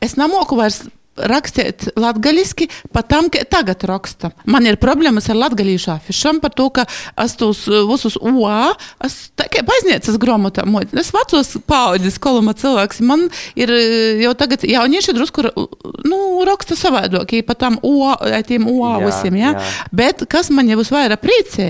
es 0.03 0.17
nemoku 0.19 0.57
vairs 0.59 0.83
rakstīt 1.17 1.89
latgaļiski 1.99 2.67
pat 2.93 3.09
tam, 3.11 3.29
ka 3.33 3.43
tagad 3.49 3.83
raksta. 3.89 4.31
Man 4.49 4.65
ir 4.67 4.79
problēmas 4.81 5.29
ar 5.29 5.39
latgaļīšu 5.39 5.91
afišam 5.93 6.39
par 6.43 6.53
to, 6.57 6.69
ka 6.73 6.85
es 7.23 7.35
tos 7.39 7.65
visus 7.89 8.17
UA, 8.17 8.73
es 9.05 9.17
kā 9.37 9.63
baznīcas 9.67 10.17
gromotā 10.21 10.65
modu. 10.69 10.97
Es 10.99 11.13
vecos 11.13 11.53
paudzes 11.69 12.17
koluma 12.21 12.55
cilvēks, 12.57 13.03
man 13.05 13.27
ir 13.59 13.73
jau 14.23 14.33
tagad 14.39 14.65
jaunieši 14.67 15.15
drusku, 15.15 15.45
nu, 16.07 16.21
raksta 16.47 16.77
savādāk, 16.79 17.35
pat 17.47 17.61
tam 17.65 17.77
UA, 17.83 18.41
tiem 18.47 18.67
UA 18.71 18.95
jā, 18.95 19.03
visiem, 19.05 19.39
jā. 19.41 19.53
jā. 19.57 19.67
Bet 19.93 20.25
kas 20.29 20.49
man 20.53 20.71
jau 20.71 20.81
vairāk 20.83 21.21
priecē, 21.23 21.69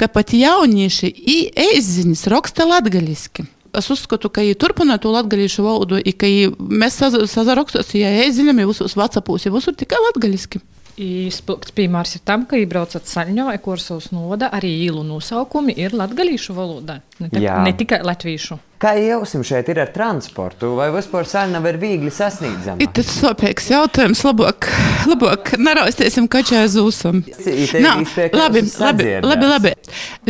ka 0.00 0.08
pat 0.12 0.34
jaunieši 0.36 1.10
i 1.10 1.40
ēziņas 1.72 2.28
raksta 2.32 2.68
latgaļiski 2.68 3.48
es 3.78 3.90
uzskatu, 3.92 4.30
ka 4.30 4.44
viņi 4.44 4.58
turpina 4.60 4.98
to 5.02 5.12
latviešu 5.14 5.64
valodu, 5.66 6.00
ka 6.18 6.30
mēs 6.58 7.00
sazarakstos, 7.32 7.94
ja 7.98 8.12
ēzinam, 8.24 8.62
jau 8.62 8.70
visos 8.72 8.96
vecapūs, 8.98 9.48
jau 9.48 9.56
visur 9.56 9.76
tikai 9.78 10.00
latgaļiski. 10.08 10.62
Izpildīts 10.94 11.74
piemērs 11.74 12.12
ir 12.14 12.20
tam, 12.22 12.44
ka 12.46 12.54
iebraucat 12.60 13.08
Saļņovai, 13.10 13.56
kursovas 13.64 14.12
noda, 14.14 14.46
arī 14.54 14.68
īlu 14.84 15.02
nosaukumi 15.02 15.74
ir 15.82 15.96
latgalīšu 15.98 16.54
valodā, 16.54 17.00
ne, 17.18 17.30
te, 17.32 17.42
Jā. 17.42 17.56
ne 17.66 17.72
tikai 17.74 17.98
latviešu. 18.06 18.60
Kā 18.78 18.92
jums 19.00 19.34
šeit 19.48 19.72
ir 19.72 19.80
ar 19.82 19.90
transportu, 19.90 20.70
vai 20.78 20.92
vispār 20.94 21.26
Saļņova 21.26 21.72
ir 21.72 21.80
viegli 21.82 22.14
sasniedzama? 22.14 22.86
Tas 22.94 23.10
ir 23.10 23.18
sopīgs 23.24 23.72
jautājums, 23.72 24.22
labāk, 24.28 24.70
labāk 25.10 25.56
neraustiesim 25.58 26.30
kačā 26.30 26.62
zūsam. 26.70 27.24
Nā, 27.26 27.96
labi, 28.30 28.62
labi, 28.78 29.10
labi, 29.24 29.50
labi. 29.50 29.74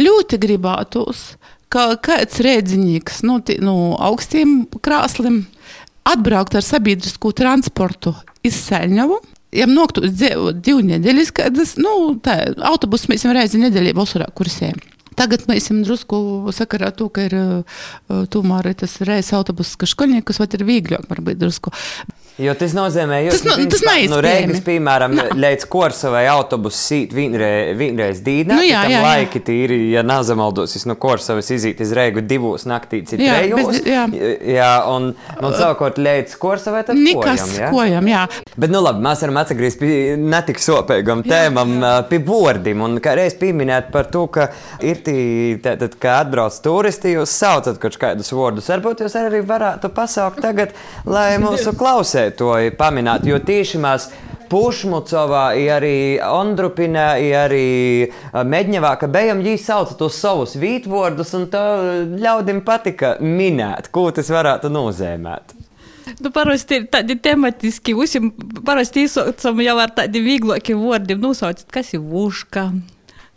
Ļoti 0.01 0.41
gribētos 0.41 1.27
ka 1.75 1.89
kāds 2.05 2.41
rēdziņīgs 2.45 3.23
tī, 3.47 3.59
nu, 3.65 3.95
augstiem 3.99 4.65
krāslim 4.85 5.45
atbraukt 6.07 6.55
ar 6.55 6.65
sabiedrisko 6.65 7.33
transportu 7.37 8.15
iz 8.45 8.59
Sēļņovu. 8.69 9.21
Ja 9.55 9.69
nokļūst 9.71 10.17
dzīvot 10.19 10.59
divu 10.67 10.83
nedēļas, 10.89 11.31
kad 11.35 11.55
tas, 11.55 11.77
nu, 11.79 12.17
autobusu 12.71 13.13
mēs 13.13 13.27
jau 13.27 13.35
reizi 13.35 13.61
nedēļā 13.63 13.95
vasarā 13.95 14.27
kursējam. 14.35 14.81
Tagad 15.15 15.45
mēs 15.47 15.69
esam 15.69 15.85
drusku 15.87 16.51
sakarā 16.55 16.91
to, 16.99 17.07
ka 17.15 17.29
ir 17.29 17.37
tomēr 18.35 18.73
tas 18.79 18.97
reizes 19.07 19.31
autobuss, 19.37 19.77
ka 19.79 19.87
skolniekus 19.87 20.41
var 20.43 20.57
ir 20.59 20.67
vieglāk, 20.67 21.07
varbūt 21.11 21.39
drusku. 21.39 21.71
Jo 22.35 22.51
tas 22.59 22.73
nozīmē, 22.75 23.21
ka 23.29 23.37
tas, 23.37 23.45
nu, 23.47 23.67
tas 23.71 23.83
neizpējami. 23.87 24.11
Nu, 24.11 24.19
Reigas, 24.25 24.63
piemēram, 24.67 25.13
līdz 25.39 25.69
Korsavai 25.71 26.25
autobusu 26.33 26.81
sīt 26.81 27.13
vienreiz, 27.15 27.77
vienreiz 27.79 28.23
dīnā, 28.27 28.57
nu, 28.59 28.65
jā, 28.67 28.81
jā, 28.91 28.97
jā. 28.97 29.03
laiki 29.05 29.39
tīri, 29.47 29.77
ja 29.93 30.03
nazamaldos, 30.03 30.75
es 30.75 30.83
no 30.91 30.97
Korsavas 30.99 31.53
izīt 31.55 31.79
iz 31.85 31.93
Reigu 31.95 32.25
divos 32.27 32.67
naktīts 32.67 33.15
ir 33.15 33.23
jā, 33.23 33.37
trejos. 33.39 33.79
Jā. 33.87 34.07
jā, 34.51 34.71
un, 34.91 35.13
un 35.15 35.55
savukārt 35.55 36.01
līdz 36.03 36.35
Korsavai 36.43 36.81
tad 36.89 36.99
Nikas, 36.99 37.45
kojam, 37.45 37.55
jā? 37.61 37.69
kojam, 37.71 38.11
jā. 38.11 38.25
Bet, 38.57 38.75
nu 38.75 38.83
labi, 38.83 39.05
mēs 39.07 39.23
varam 39.23 39.39
atsagrīzt 39.45 39.79
pie 39.85 39.93
netik 40.19 40.59
sopīgam 40.65 41.23
tēmam, 41.23 41.77
jā. 41.79 41.95
pie 42.11 42.19
vordim, 42.27 42.83
un 42.83 42.99
kā 43.05 43.15
reiz 43.15 43.39
pieminēt 43.39 43.95
par 43.95 44.11
to, 44.11 44.25
ka 44.35 44.49
ir 44.83 45.05
tī, 45.07 45.17
tātad, 45.63 45.95
kā 46.03 46.19
atbrauc 46.25 46.59
turisti, 46.67 47.15
jūs 47.15 47.39
saucat 47.39 47.79
kaut 47.79 48.03
kādus 48.03 48.35
vordus, 48.35 48.75
varbūt 48.75 49.07
jūs 49.07 49.19
arī 49.23 49.45
varētu 49.47 49.95
pasaukt 49.95 50.43
tagad, 50.43 50.75
lai 51.07 51.37
mūsu 51.39 51.79
klausē 51.79 52.24
to 52.39 52.55
pamanīt. 52.79 53.27
Jo 53.29 53.41
tieši 53.43 53.81
mēs 53.83 54.09
Pušmucovā, 54.55 55.57
arī 55.75 56.21
Ondrupinā, 56.23 57.17
arī 57.41 58.13
Medņevā, 58.33 58.93
ka 59.01 59.09
bijām 59.11 59.41
viņi 59.43 59.59
sauca 59.59 59.97
tos 59.99 60.19
savus 60.21 60.55
vītvordus, 60.61 61.33
un 61.35 61.49
tā 61.51 61.65
ļaudim 62.13 62.61
patika 62.67 63.17
minēt, 63.25 63.89
ko 63.91 64.11
tas 64.15 64.31
varētu 64.31 64.71
nozīmēt. 64.71 65.57
Nu, 66.21 66.31
parasti 66.31 66.83
ir 66.83 66.89
tādi 66.93 67.17
tematiski, 67.19 67.97
visiem 67.97 68.29
parasti 68.65 69.07
izsaucam 69.09 69.63
jau 69.65 69.79
ar 69.81 69.95
tādiem 69.97 70.29
vieglākiem 70.29 70.83
vārdiem. 70.85 71.23
Nosauciet, 71.25 71.71
kas 71.73 71.95
ir 71.97 72.05
vuška, 72.05 72.69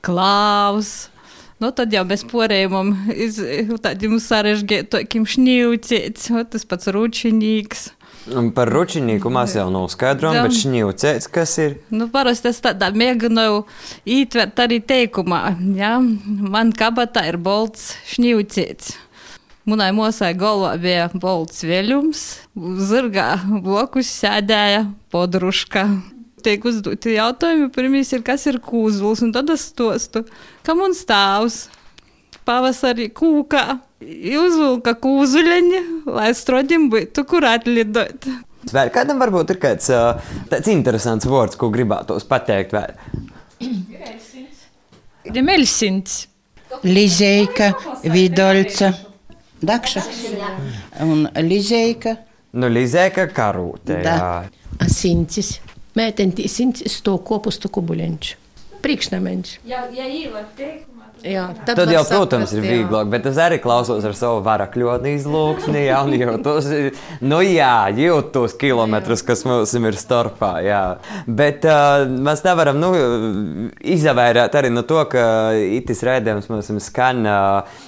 klaus. 0.04 1.08
Nu, 1.58 1.71
tad 1.73 1.95
jau 1.95 2.04
mēs 2.06 2.28
porējam 2.30 2.91
uz 3.26 3.39
tādiem 3.82 4.19
sarežģītākiem 4.21 5.26
šņīvcēts, 5.26 6.28
tas 6.52 6.67
pats 6.69 6.91
ručinīgs. 6.93 7.88
Par 8.27 8.67
ručinīku 8.73 9.29
mēs 9.31 9.53
jau 9.55 9.69
noskaidrojam, 9.71 10.43
bet 10.43 10.55
šņīvcēts, 10.57 11.29
kas 11.31 11.53
ir? 11.63 11.77
Nu, 11.93 12.09
parasti 12.11 12.51
es 12.51 12.59
tādā 12.63 12.89
mēģināju 12.91 13.61
ītvert 14.17 14.59
arī 14.65 14.81
teikumā, 14.83 15.41
ja? 15.77 15.95
man 16.01 16.73
kabatā 16.75 17.23
ir 17.29 17.39
bolts 17.39 17.93
šņīvcēts. 18.11 18.97
Manai 19.67 19.89
mosai 19.95 20.33
galvā 20.39 20.73
bija 20.79 21.07
bolts 21.11 21.63
veļums, 21.67 22.21
zirgā 22.87 23.33
blokus 23.63 24.11
sēdēja 24.21 24.85
podruška. 25.11 25.87
Tiek 26.43 26.63
uzdoti 26.67 27.17
jautājumi, 27.17 27.71
pirmīs 27.75 28.13
ir, 28.15 28.23
kas 28.27 28.45
ir 28.47 28.61
kūzuls, 28.63 29.23
un 29.25 29.33
tad 29.35 29.51
es 29.51 29.65
stostu, 29.71 30.23
kam 30.67 30.83
un 30.85 30.95
stāvs 30.95 31.65
pavasarī 32.47 33.09
kūkā. 33.11 33.65
Uzvilka 33.97 34.93
kūzuļiņa, 35.01 35.81
lai 36.13 36.29
strodim 36.38 36.86
būtu, 36.93 37.23
kur 37.25 37.47
atlidot. 37.49 38.27
Vēl 38.69 38.91
kādam 38.93 39.21
varbūt 39.23 39.55
ir 39.55 39.60
kāds 39.62 39.89
tāds 40.51 40.69
interesants 40.69 41.25
vārds, 41.29 41.57
ko 41.57 41.71
gribētos 41.73 42.27
pateikt 42.29 42.75
vēl? 42.77 42.93
Demelsins. 45.33 46.25
Lizeika, 46.83 47.71
Vidolca, 48.03 48.91
Dakša 49.63 50.03
un 51.07 51.23
Lizeika. 51.47 52.17
Nu, 52.60 52.67
Lizeika 52.69 53.25
karūte, 53.31 54.01
jā. 54.03 54.17
Asincis. 54.83 55.55
Mētentīs 55.97 56.60
sincis 56.60 56.99
to 57.01 57.15
kopustu 57.25 57.71
kubuļenču. 57.73 58.36
Priekšnemeņš. 58.83 59.55
Ja, 59.65 59.88
ja 59.95 60.05
īva 60.05 60.43
teikt. 60.60 60.96
Jā, 61.25 61.47
tad, 61.65 61.80
tad 61.80 61.89
jau, 61.91 62.03
protams, 62.06 62.51
saprast, 62.51 62.56
ir 62.58 62.65
vieglāk, 62.65 63.08
bet 63.10 63.25
es 63.30 63.39
arī 63.41 63.58
klausos 63.62 64.06
ar 64.06 64.13
savu 64.17 64.43
varakļotni 64.45 65.15
izlūksni, 65.17 65.82
jā, 65.88 66.01
un 66.06 66.13
jūtos, 66.13 66.67
nu 67.25 67.39
jā, 67.41 67.71
jūtos 67.97 68.53
kilometrus, 68.62 69.23
kas 69.25 69.41
mums 69.47 69.73
ir 69.73 69.97
starpā, 69.97 70.51
jā. 70.65 70.82
Bet 71.25 71.65
uh, 71.65 72.06
mēs 72.06 72.43
nevaram, 72.45 72.77
nu, 72.82 72.91
izavērēt 73.97 74.58
arī 74.60 74.71
no 74.73 74.86
to, 74.88 75.01
ka 75.10 75.23
itis 75.58 76.06
rēdējums 76.06 76.51
mums 76.53 76.69
skan 76.86 77.25
uh, 77.25 77.80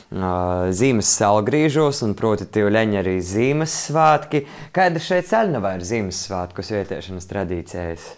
zīmes 0.74 1.12
salgrīžos, 1.20 2.02
un 2.08 2.16
proti 2.18 2.50
tīvi 2.50 2.74
leņa 2.74 3.04
arī 3.04 3.20
zīmes 3.22 3.76
svātki. 3.90 4.46
Kāda 4.76 5.04
šeit 5.04 5.30
ceļnavā 5.30 5.78
ir 5.78 5.86
zīmes 5.86 6.26
svātku 6.26 6.66
svietiešanas 6.66 7.30
tradīcijas? 7.30 8.10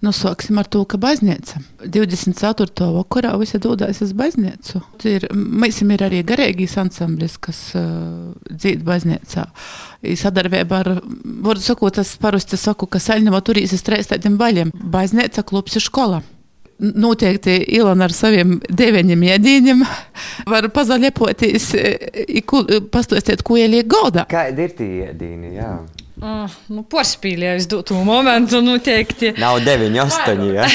Nu, 0.00 0.12
sāksim 0.16 0.58
ar 0.60 0.68
to, 0.70 0.80
ka 0.88 0.98
baznīca 1.00 1.60
24. 1.84 2.88
vakarā 2.94 3.34
visi 3.40 3.60
dodas 3.62 4.00
uz 4.04 4.14
baznīcu. 4.16 4.80
Ir, 5.08 5.28
mēs 5.34 5.82
ir 5.84 6.04
arī 6.06 6.22
garīgais 6.26 6.76
ansamblis, 6.80 7.36
kas 7.42 7.60
uh, 7.78 8.32
dzīvo 8.48 8.86
baznīcā. 8.88 9.46
Sadarbībā 10.22 10.80
ar, 10.80 10.92
varu 11.44 11.62
sakot, 11.62 11.98
tas 12.00 12.14
parasti 12.20 12.58
saku, 12.60 12.88
ka 12.90 13.02
saļņemā 13.02 13.42
turīs 13.44 13.76
uz 13.76 13.84
trīs 13.86 14.10
tādiem 14.10 14.40
baļiem. 14.40 14.72
Baznīca 14.72 15.44
klubs 15.46 15.76
ir 15.76 15.84
skola. 15.84 16.22
Noteikti 16.80 17.58
Ilona 17.76 18.06
ar 18.08 18.14
saviem 18.16 18.56
deviņiem 18.72 19.24
iedīņiem 19.34 19.82
var 20.48 20.70
pazaļepoties, 20.72 21.66
pastāstīt, 22.88 23.44
ko 23.44 23.60
ieliek 23.60 23.90
gaudā. 23.90 24.24
Kādi 24.30 24.64
ir 24.64 24.78
tie 24.78 24.92
iedīņi? 25.10 25.58
Uh, 26.20 26.52
nu, 26.68 26.82
Porspīlējis 26.84 27.70
to 27.70 27.96
momentu, 28.04 28.60
noteikti. 28.60 29.32
Nav 29.40 29.62
9, 29.64 29.96
8. 30.04 30.42
Ja? 30.52 30.66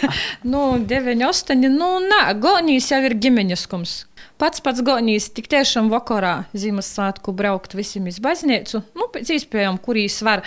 nu, 0.52 0.62
9, 0.86 1.24
8. 1.26 1.66
Nu, 1.74 1.96
nē, 2.06 2.22
Gonijas 2.42 2.92
jau 2.92 3.00
ir 3.08 3.16
ģimeņiskums. 3.18 3.96
Pats 4.38 4.62
pats 4.62 4.82
Gonijas 4.82 5.28
tik 5.34 5.48
tiešām 5.50 5.90
vakarā 5.90 6.44
Ziemassvētku 6.54 7.34
braukt 7.34 7.74
visiem 7.78 8.06
iz 8.10 8.20
baznīcu, 8.22 8.80
nu, 8.98 9.08
pēc 9.12 9.34
iespējām, 9.36 9.78
kurīs 9.82 10.20
var. 10.26 10.44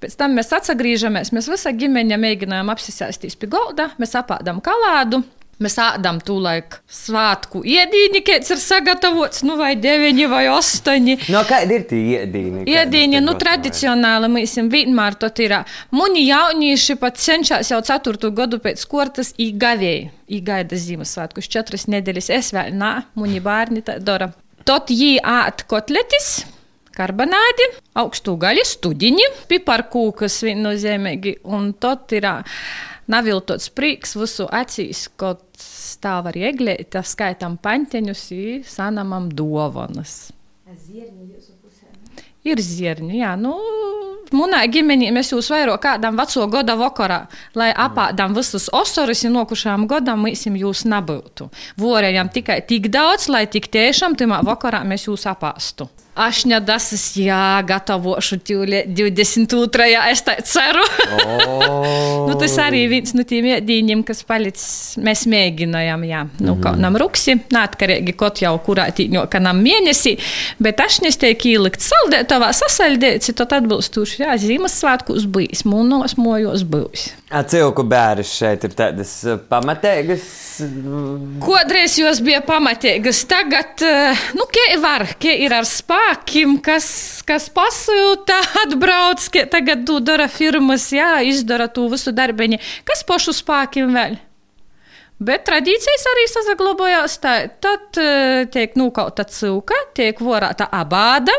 Pēc 0.00 0.16
tam 0.20 0.36
mēs 0.36 0.52
atgriežamies, 0.52 1.32
mēs 1.32 1.48
visa 1.48 1.72
ģimeņa 1.72 2.20
mēģinājām 2.20 2.72
apsisēsties 2.72 3.36
pie 3.40 3.48
galda, 3.52 3.90
mēs 4.00 4.12
apādām 4.20 4.60
kalādu. 4.64 5.22
Mēs 5.56 5.78
ēdam 5.80 6.18
tūlīt 6.20 6.74
svētku 6.92 7.62
iedīņu, 7.64 8.20
kāds 8.26 8.50
ir 8.52 8.58
sagatavots, 8.60 9.40
nu, 9.48 9.54
vai 9.56 9.70
deviņi 9.80 10.26
vai 10.28 10.42
astoņi. 10.52 11.14
No 11.32 11.40
kāda 11.48 11.78
ir 11.78 11.86
tie 11.88 12.00
iedīņi? 12.18 12.64
Iedīņi, 12.68 13.22
nu, 13.24 13.32
tradicionāli 13.40 14.28
mēs 14.34 14.58
vienmēr 14.60 15.16
to 15.16 15.30
ir. 15.40 15.54
Muni 15.96 16.26
jaunieši 16.26 16.98
pat 17.00 17.16
cenšas 17.22 17.72
jau 17.72 17.78
ceturto 17.88 18.28
gadu 18.36 18.60
pēc 18.60 18.84
kortas 18.90 19.32
īgavēji, 19.40 20.10
īgaida 20.36 20.76
Ziemassvētkus 20.82 21.48
četras 21.48 21.88
nedēļas. 21.88 22.28
Es 22.36 22.52
vēl 22.52 22.76
nā, 22.76 22.92
muni 23.16 23.40
bērni 23.40 23.80
tā 23.86 23.96
dara. 23.96 24.34
Tot 24.68 24.92
jī 24.92 25.14
ēt 25.22 25.64
kotletis. 25.70 26.34
Karbonādi, 26.96 27.66
augstu 28.00 28.32
gaļu, 28.40 28.62
studiņi, 28.64 29.24
piparkūkas 29.50 30.38
viennozīmīgi, 30.46 31.34
un 31.44 31.74
tot 31.76 32.14
ir 32.16 32.24
naviltots 33.12 33.68
prieks 33.76 34.16
visu 34.16 34.46
acīs, 34.48 35.06
kaut 35.20 35.42
stāv 35.60 36.30
arī 36.32 36.46
eglīte, 36.50 37.02
skaitam 37.02 37.56
panteņus, 37.62 38.26
sanamam 38.68 39.30
dovanas. 39.32 40.32
Ir 42.46 42.60
zirņi, 42.62 43.18
jā, 43.18 43.32
nu, 43.40 43.56
Manā 44.34 44.64
ģimenē 44.66 45.12
mēs 45.14 45.30
jūs 45.30 45.48
vairāk 45.52 45.82
kādam 45.84 46.16
veco 46.18 46.46
gada 46.50 46.74
vakarā, 46.78 47.18
lai 47.54 47.68
apādām 47.70 48.34
visus 48.34 48.66
osorus 48.74 49.22
un 49.28 49.36
nokušām 49.38 49.86
gadam, 49.86 50.24
mēs 50.26 50.46
jūs 50.50 50.82
nebūtu. 50.90 51.46
Vorējām 51.78 52.32
tikai 52.34 52.58
tik 52.66 52.90
daudz, 52.90 53.28
lai 53.30 53.44
tik 53.46 53.70
tiešām 53.70 54.18
tajā 54.18 54.42
vakarā 54.46 54.82
mēs 54.82 55.06
jūs 55.06 55.28
apāstu. 55.30 55.86
Aš 56.16 56.46
nedasas, 56.48 57.10
jā, 57.20 57.60
gatavošu 57.68 58.38
22. 58.40 59.88
es 60.08 60.22
tā 60.24 60.38
ceru. 60.48 60.80
Oh. 61.12 62.24
nu, 62.30 62.36
tas 62.40 62.54
arī 62.62 62.86
viens 62.88 63.12
no 63.12 63.20
tiem 63.28 63.50
iedīņiem, 63.50 64.00
kas 64.08 64.24
palicis, 64.24 64.96
mēs 64.96 65.26
mēģinājām, 65.28 66.06
jā, 66.08 66.22
nu, 66.38 66.54
mm. 66.54 66.62
kaut 66.64 66.80
nam 66.80 66.96
ruksi, 67.02 67.34
neatkarīgi 67.52 68.14
kaut 68.16 68.40
jau 68.40 68.54
kurā 68.64 68.86
tīņo, 68.96 69.26
ka 69.28 69.42
nam 69.44 69.60
mēnesī, 69.60 70.14
bet 70.56 70.80
aš 70.80 71.02
nestiek 71.04 71.44
ielikt 71.52 71.84
saldētavā, 71.84 72.48
sasaldēci, 72.62 73.36
tad 73.36 73.52
atbilstoši, 73.58 74.22
jā, 74.24 74.38
Ziemassvētkus 74.40 75.28
bijis, 75.36 75.66
mūnos 75.68 76.16
mojos 76.16 76.64
bijis. 76.64 77.10
Cilku 77.52 77.84
bērns 77.84 78.32
šeit 78.38 78.64
ir 78.64 78.72
tādas 78.78 79.12
pamatīgas. 79.50 80.24
Kodreiz 81.44 81.98
jūs 82.00 82.22
bija 82.24 82.40
pamatīgas, 82.46 83.20
tagad, 83.28 83.84
nu, 84.38 84.48
kā 84.48 84.66
var, 84.80 85.04
kā 85.20 85.36
ir 85.44 85.52
ar 85.52 85.68
spēku 85.68 86.05
spēkiem, 86.06 86.58
kas, 86.62 87.22
kas 87.26 87.48
pasūta, 87.50 88.38
atbrauc, 88.64 89.26
tagad 89.50 89.84
dara 90.04 90.28
firmas, 90.28 90.92
jā, 90.92 91.22
izdara 91.26 91.68
to 91.68 91.88
visu 91.88 92.12
darbiņu. 92.12 92.58
Kas 92.86 93.02
pašu 93.04 93.34
spēkiem 93.34 93.92
vēl? 93.94 94.16
Bet 95.18 95.46
tradīcijas 95.48 96.06
arī 96.12 96.26
saglabājās. 96.28 97.18
Tad 97.18 97.98
tiek 98.52 98.76
nokauta 98.76 99.24
cūka, 99.24 99.74
tiek 99.96 100.18
vorāta 100.20 100.68
abāda. 100.70 101.32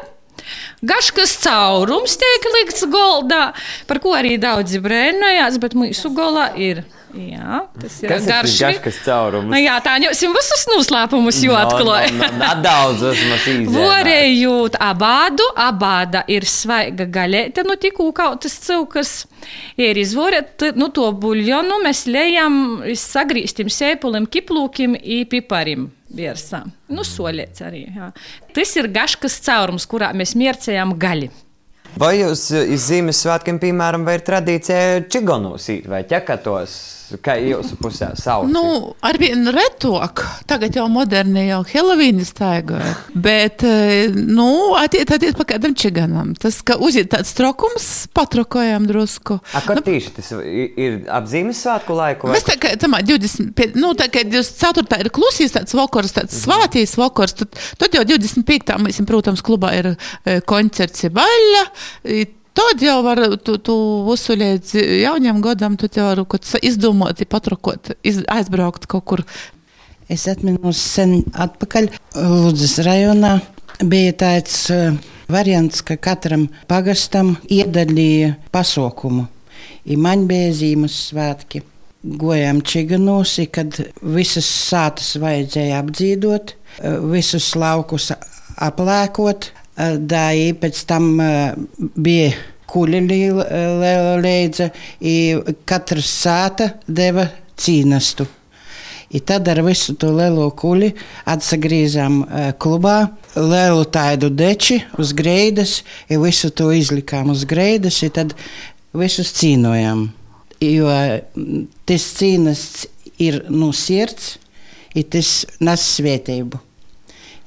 Gaškas 0.82 1.38
caurums 1.44 2.18
tiek 2.18 2.46
likts 2.56 2.86
goldā, 2.90 3.54
par 3.88 4.00
ko 4.00 4.14
arī 4.18 4.38
daudzi 4.38 4.80
brēnojās, 4.80 5.58
bet 5.60 5.76
mūsu 5.78 6.12
golā 6.16 6.52
ir 6.56 6.84
Jā, 7.18 7.62
tas 7.82 7.98
ir 8.04 8.12
garš. 8.28 8.56
Garškas 8.62 9.00
caurums. 9.06 9.50
Nu, 9.50 9.58
jā, 9.60 9.78
tā 9.84 9.96
jau 10.04 10.12
visus 10.36 10.66
noslēpumus 10.70 11.40
jau 11.46 11.56
atklāja. 11.58 12.12
No, 12.14 12.28
no, 12.30 12.40
Nedaudz 12.44 13.04
esmu 13.12 13.38
izdarījis. 13.38 13.74
Vorējot 13.74 14.78
abādu, 14.88 15.48
abāda 15.64 16.24
ir 16.32 16.46
svaiga 16.50 17.08
gaļēta, 17.18 17.66
nu 17.68 17.78
tikko 17.82 18.12
kautas 18.18 18.60
cilkas. 18.66 19.14
Ir 19.80 19.98
izvorēt, 20.00 20.70
nu 20.78 20.92
to 20.94 21.10
buļļonu 21.24 21.82
mēs 21.86 22.06
lejam, 22.12 22.62
sagrīstim 22.98 23.72
sēpulim, 23.74 24.30
kiplūkim 24.30 24.98
i 25.02 25.24
piparim. 25.30 25.90
Virsā. 26.18 26.62
Nu, 26.88 27.04
solēts 27.04 27.66
arī. 27.68 27.84
Jā. 27.92 28.14
Tas 28.56 28.72
ir 28.80 28.88
gaškas 28.96 29.42
caurums, 29.44 29.88
kurā 29.90 30.14
mēs 30.16 30.38
miercējam 30.40 30.96
gaļu. 31.00 31.34
Vai 31.98 32.20
jūs 32.20 32.50
iz 32.54 32.90
Ziemassvētkiem, 32.92 33.58
piemēram, 33.62 34.06
vai 34.06 34.20
ir 34.20 34.28
tradīcija 34.28 35.08
čigonus 35.10 35.70
īt 35.74 35.90
vai 35.90 36.04
ķekatos? 36.08 36.78
Kā 37.24 37.38
jūsu 37.40 37.78
pusē 37.80 38.10
sauc? 38.20 38.50
Nu, 38.52 38.92
arvien 39.06 39.48
retāk. 39.56 40.26
Tagad 40.50 40.76
jau 40.76 40.90
moderni 40.92 41.46
jau 41.46 41.62
Helovīna 41.70 42.26
staigāja. 42.28 42.98
Bet, 43.16 43.64
eh, 43.64 44.12
nu, 44.12 44.76
attiet, 44.76 45.14
attiet 45.16 45.38
pa 45.40 45.46
kādam 45.48 45.72
čiganam. 45.72 46.34
Tas, 46.36 46.60
ka 46.68 46.76
uziet 46.84 47.08
tāds 47.14 47.32
trokums, 47.38 48.10
patrokojam 48.12 48.90
drusku. 48.90 49.40
A, 49.56 49.62
kad 49.64 49.80
nu, 49.80 49.86
tīši 49.88 50.12
tas 50.18 50.34
ir 50.36 51.00
ap 51.08 51.30
Ziemassvētku 51.32 51.96
laiku? 51.96 52.28
Vai? 52.28 52.36
Mēs 52.36 52.50
tā 52.50 52.58
kā, 52.60 52.74
tamā, 52.76 53.00
20, 53.08 53.80
nu, 53.80 53.94
tā 53.96 54.10
kā 54.12 54.26
24. 54.28 55.00
ir 55.06 55.12
klusīs 55.16 55.56
tāds 55.56 55.78
vakars, 55.80 56.12
tāds 56.18 56.36
mm. 56.36 56.44
svātīs 56.44 56.98
vakars, 57.00 57.38
tad, 57.40 57.56
tad 57.80 57.96
jau 57.96 58.04
25. 58.04 58.76
mēs, 58.84 59.00
protams, 59.08 59.46
klubā 59.48 59.72
ir 59.80 59.94
eh, 59.96 60.44
koncerts 60.44 61.08
Baļa. 61.08 61.64
Tad 62.58 62.82
jau 62.82 62.96
var 63.06 63.20
tu, 63.46 63.60
tu 63.62 63.74
uzsulēt 64.10 64.72
jauniem 64.74 65.44
gadam, 65.46 65.76
tu 65.78 65.90
jau 65.94 66.08
vari 66.08 66.24
kaut 66.26 66.48
ko 66.48 66.62
izdomāt, 66.66 67.22
patrokot, 67.30 67.92
iz, 68.02 68.24
aizbraukt 68.34 68.88
kaut 68.90 69.06
kur. 69.06 69.22
Es 70.10 70.24
atminos 70.32 70.80
sen 70.80 71.20
atpakaļ 71.36 71.92
Ludzas 72.16 72.80
rajonā. 72.88 73.36
Bija 73.86 74.16
tāds 74.18 74.64
uh, 74.74 74.96
variants, 75.30 75.84
ka 75.86 76.00
katram 76.02 76.48
pagastam 76.70 77.36
iedalīja 77.52 78.34
pasaukumu. 78.56 79.28
I 79.86 79.98
man 80.00 80.26
bija 80.30 80.54
zīmes 80.56 80.96
svētki. 81.12 81.64
Gojām 82.08 82.62
čiganos, 82.62 83.34
kad 83.52 83.74
visas 84.02 84.48
sātas 84.48 85.16
vajadzēja 85.20 85.80
apdzīvot, 85.82 86.54
visus 87.12 87.50
laukus 87.58 88.12
aplēkot, 88.64 89.50
Dāji 89.78 90.54
pēc 90.58 90.80
tam 90.90 91.12
bija 91.94 92.32
kuļi 92.68 93.02
līdzi, 94.24 94.70
katrs 95.70 96.10
sāta 96.24 96.72
deva 96.88 97.28
cīnastu. 97.58 98.26
I 99.08 99.22
tad 99.24 99.48
ar 99.48 99.62
visu 99.64 99.94
to 99.96 100.10
lielo 100.12 100.50
kuģi 100.52 100.90
atgriežām 101.32 102.18
klubā, 102.60 102.98
lielu 103.38 103.86
tādu 103.88 104.28
deči 104.34 104.82
uz 105.00 105.14
greidas, 105.16 105.84
un 106.10 106.26
visu 106.26 106.50
to 106.52 106.74
izlikām 106.76 107.30
uz 107.32 107.46
greidas, 107.48 108.02
un 108.04 108.12
tad 108.18 108.36
visus 108.98 109.32
cīnojām. 109.38 110.10
Jo 110.60 110.90
tas 111.88 112.10
cīnas 112.18 112.88
ir 113.22 113.46
no 113.48 113.72
sirds, 113.72 114.36
un 114.98 115.08
tas 115.08 115.46
nes 115.62 115.88
svētību. 115.94 116.60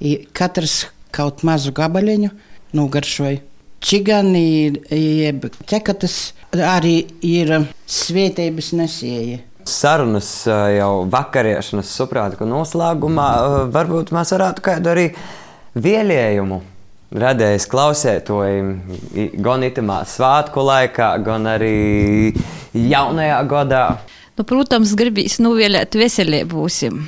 I 0.01 0.17
katrs 0.33 0.87
kaut 1.15 1.45
mazu 1.47 1.73
gabaliņu 1.77 2.31
nogaršoju. 2.77 3.43
Čigani, 3.81 4.43
jeb 4.93 5.47
ķekatas, 5.71 6.17
arī 6.53 6.99
ir 7.25 7.55
svētības 7.89 8.75
nesēja. 8.77 9.39
Sarunas 9.71 10.29
jau 10.49 11.07
vakariešanas 11.13 11.95
saprāta 11.97 12.49
noslēgumā 12.49 13.31
varbūt 13.73 14.13
mēs 14.13 14.35
varētu 14.37 14.65
kādu 14.67 14.93
arī 14.93 15.07
vielējumu 15.81 16.61
radījis 17.11 17.67
klausētoji 17.71 19.33
gan 19.43 19.65
itamā 19.67 20.03
svētku 20.07 20.63
laikā, 20.67 21.11
gan 21.27 21.49
arī 21.51 22.33
jaunajā 22.75 23.41
gadā. 23.51 23.85
Nu, 24.39 24.47
protams, 24.49 24.95
gribīs 24.97 25.41
nuvēlēt 25.43 25.99
veselību 25.99 26.63
būsim. 26.63 27.03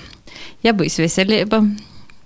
Ja 0.62 0.74
būs 0.76 0.98
veselība, 1.00 1.62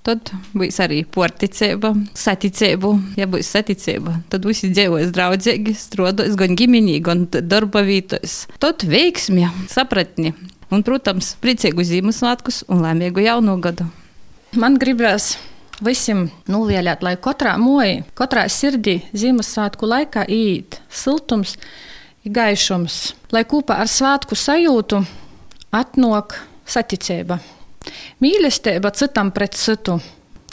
Tad 0.07 0.31
būs 0.55 0.77
arī 0.85 1.01
porticība, 1.03 1.91
saticība. 2.15 2.93
Ja 3.19 3.27
būs 3.27 3.49
saticība, 3.51 4.21
tad 4.31 4.47
visi 4.47 4.71
dzīvos 4.71 5.11
draudzīgi, 5.17 5.75
strādājot 5.75 6.37
gan 6.39 6.55
ģimenī, 6.61 7.01
gan 7.03 7.25
darba 7.27 7.83
vietos. 7.87 8.45
Tad 8.63 8.87
veiksmja, 8.87 9.51
sapratni 9.73 10.31
un, 10.71 10.85
protams, 10.87 11.35
priecīgu 11.43 11.83
Ziemassvētkus 11.87 12.63
un 12.71 12.85
laimīgu 12.87 13.25
jauno 13.27 13.57
gadu. 13.63 13.89
Man 14.57 14.79
gribās 14.79 15.35
visiem 15.85 16.29
novēlēt, 16.51 17.03
lai 17.03 17.17
katrā 17.21 17.57
moja, 17.61 18.05
katrā 18.15 18.47
sirdī 18.53 19.01
Ziemassvētku 19.11 19.91
laikā 19.91 20.27
īt 20.31 20.79
siltums, 20.87 21.57
gaišums, 22.23 23.01
lai 23.35 23.43
kopā 23.47 23.81
ar 23.83 23.91
svētku 23.91 24.39
sajūtu 24.39 25.03
atnāk 25.75 26.39
saticība. 26.67 27.41
Mīlestība 28.25 28.93
citam 28.97 29.33
pret 29.35 29.57
citu. 29.59 29.99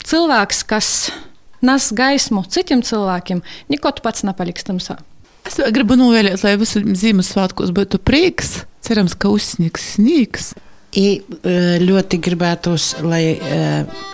Cilvēks, 0.04 0.62
kas 0.68 0.88
nes 1.64 1.88
gaismu 1.96 2.44
citiem 2.50 2.84
cilvēkiem, 2.84 3.42
nekad 3.72 4.02
pats 4.04 4.24
nepaliks 4.26 4.66
tamsā. 4.68 4.98
Es 5.44 5.58
gribu 5.76 5.96
novēlēt, 6.00 6.40
lai 6.44 6.54
visiem 6.60 6.94
Ziemassvētkos 6.96 7.72
būtu 7.76 8.00
prieks. 8.00 8.62
Cerams, 8.84 9.16
ka 9.16 9.30
uzsniegs 9.32 9.94
sniegs. 9.94 10.52
I 10.94 11.18
e, 11.18 11.54
ļoti 11.82 12.20
gribētos, 12.22 12.94
lai 13.04 13.34
e, 13.34 13.60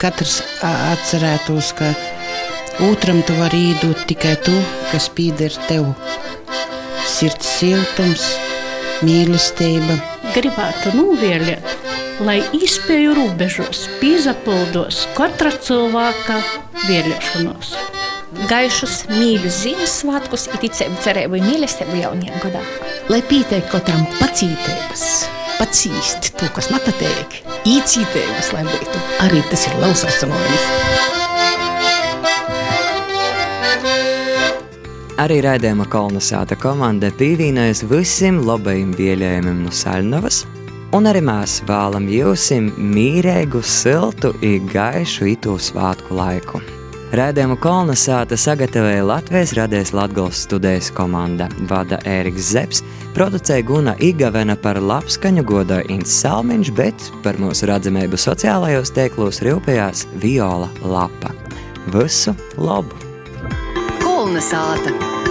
katrs 0.00 0.40
atcerētos, 0.64 1.72
ka 1.78 1.90
otram 2.88 3.20
tu 3.26 3.36
vari 3.38 3.60
iedot 3.72 4.06
tikai 4.10 4.36
to, 4.46 4.54
kas 4.90 5.10
pieder 5.14 5.54
tev. 5.68 5.90
Sirds 7.10 7.50
siltums, 7.58 8.30
mīlestība. 9.04 10.00
Gribētu 10.34 10.94
novēlēt 10.94 11.80
lai 12.24 12.40
izspēju 12.56 13.14
robežos 13.16 13.86
pīzapildos 14.00 15.04
katra 15.16 15.52
cilvēka 15.64 16.36
vēlēšanos. 16.84 17.72
Gaišus, 18.50 19.00
mīļus 19.10 19.60
Ziemassvētkus, 19.64 20.46
ir 20.52 20.60
ticību, 20.64 21.00
cerību 21.04 21.40
un 21.40 21.48
mīlestību 21.48 21.98
jaunajam 21.98 22.42
gadam. 22.44 22.66
Lai 23.10 23.22
pietiek 23.26 23.66
katram 23.72 24.04
pacītības, 24.20 25.06
pacīst 25.58 26.32
to, 26.38 26.50
kas 26.56 26.70
nepatīk, 26.74 27.40
īcītības, 27.68 28.52
lai 28.54 28.66
būtu. 28.68 29.06
Arī 29.26 29.42
tas 29.50 29.66
ir 29.66 29.80
liels 29.82 30.06
aicinājums. 30.06 31.19
Arī 35.20 35.42
raidījuma 35.44 35.84
kolonizēta 35.90 36.56
komanda 36.56 37.10
pievienojas 37.18 37.84
visiem 37.90 38.40
labajiem 38.46 38.94
vēlējumiem 38.96 39.66
no 39.66 39.74
Saļnavas, 39.74 40.44
Un 40.90 41.06
arī 41.06 41.20
mēs 41.22 41.60
vēlamies 41.68 42.48
jums 42.50 42.74
mīlīgu, 42.74 43.60
siltu 43.62 44.32
un 44.42 44.64
gaišu 44.72 45.28
itu 45.30 45.52
svētku 45.54 46.16
laiku. 46.18 46.58
Rādījumu 47.14 47.56
kolonizāta 47.62 48.34
sagatavoja 48.38 49.04
Latvijas 49.06 49.52
radijas 49.58 49.92
Latvijas 49.94 50.40
studijas 50.46 50.90
komanda. 50.94 51.46
Vada 51.70 51.98
Ēriks 52.06 52.50
Zepsi, 52.54 52.86
producēja 53.14 53.66
Guna 53.66 53.94
Igavena 54.02 54.56
par 54.58 54.80
labskaņu 54.82 55.44
godoja 55.46 55.86
Ints 55.94 56.16
Salmiņš, 56.24 56.72
bet 56.74 57.06
par 57.22 57.38
mūsu 57.38 57.70
redzamību 57.70 58.18
sociālajos 58.18 58.90
tēklos 58.98 59.42
rūpējās 59.46 60.08
Viola 60.22 60.70
Lapa. 60.82 61.30
Visu 61.94 62.34
labu! 62.58 62.99
Kolonizāta! 64.30 65.29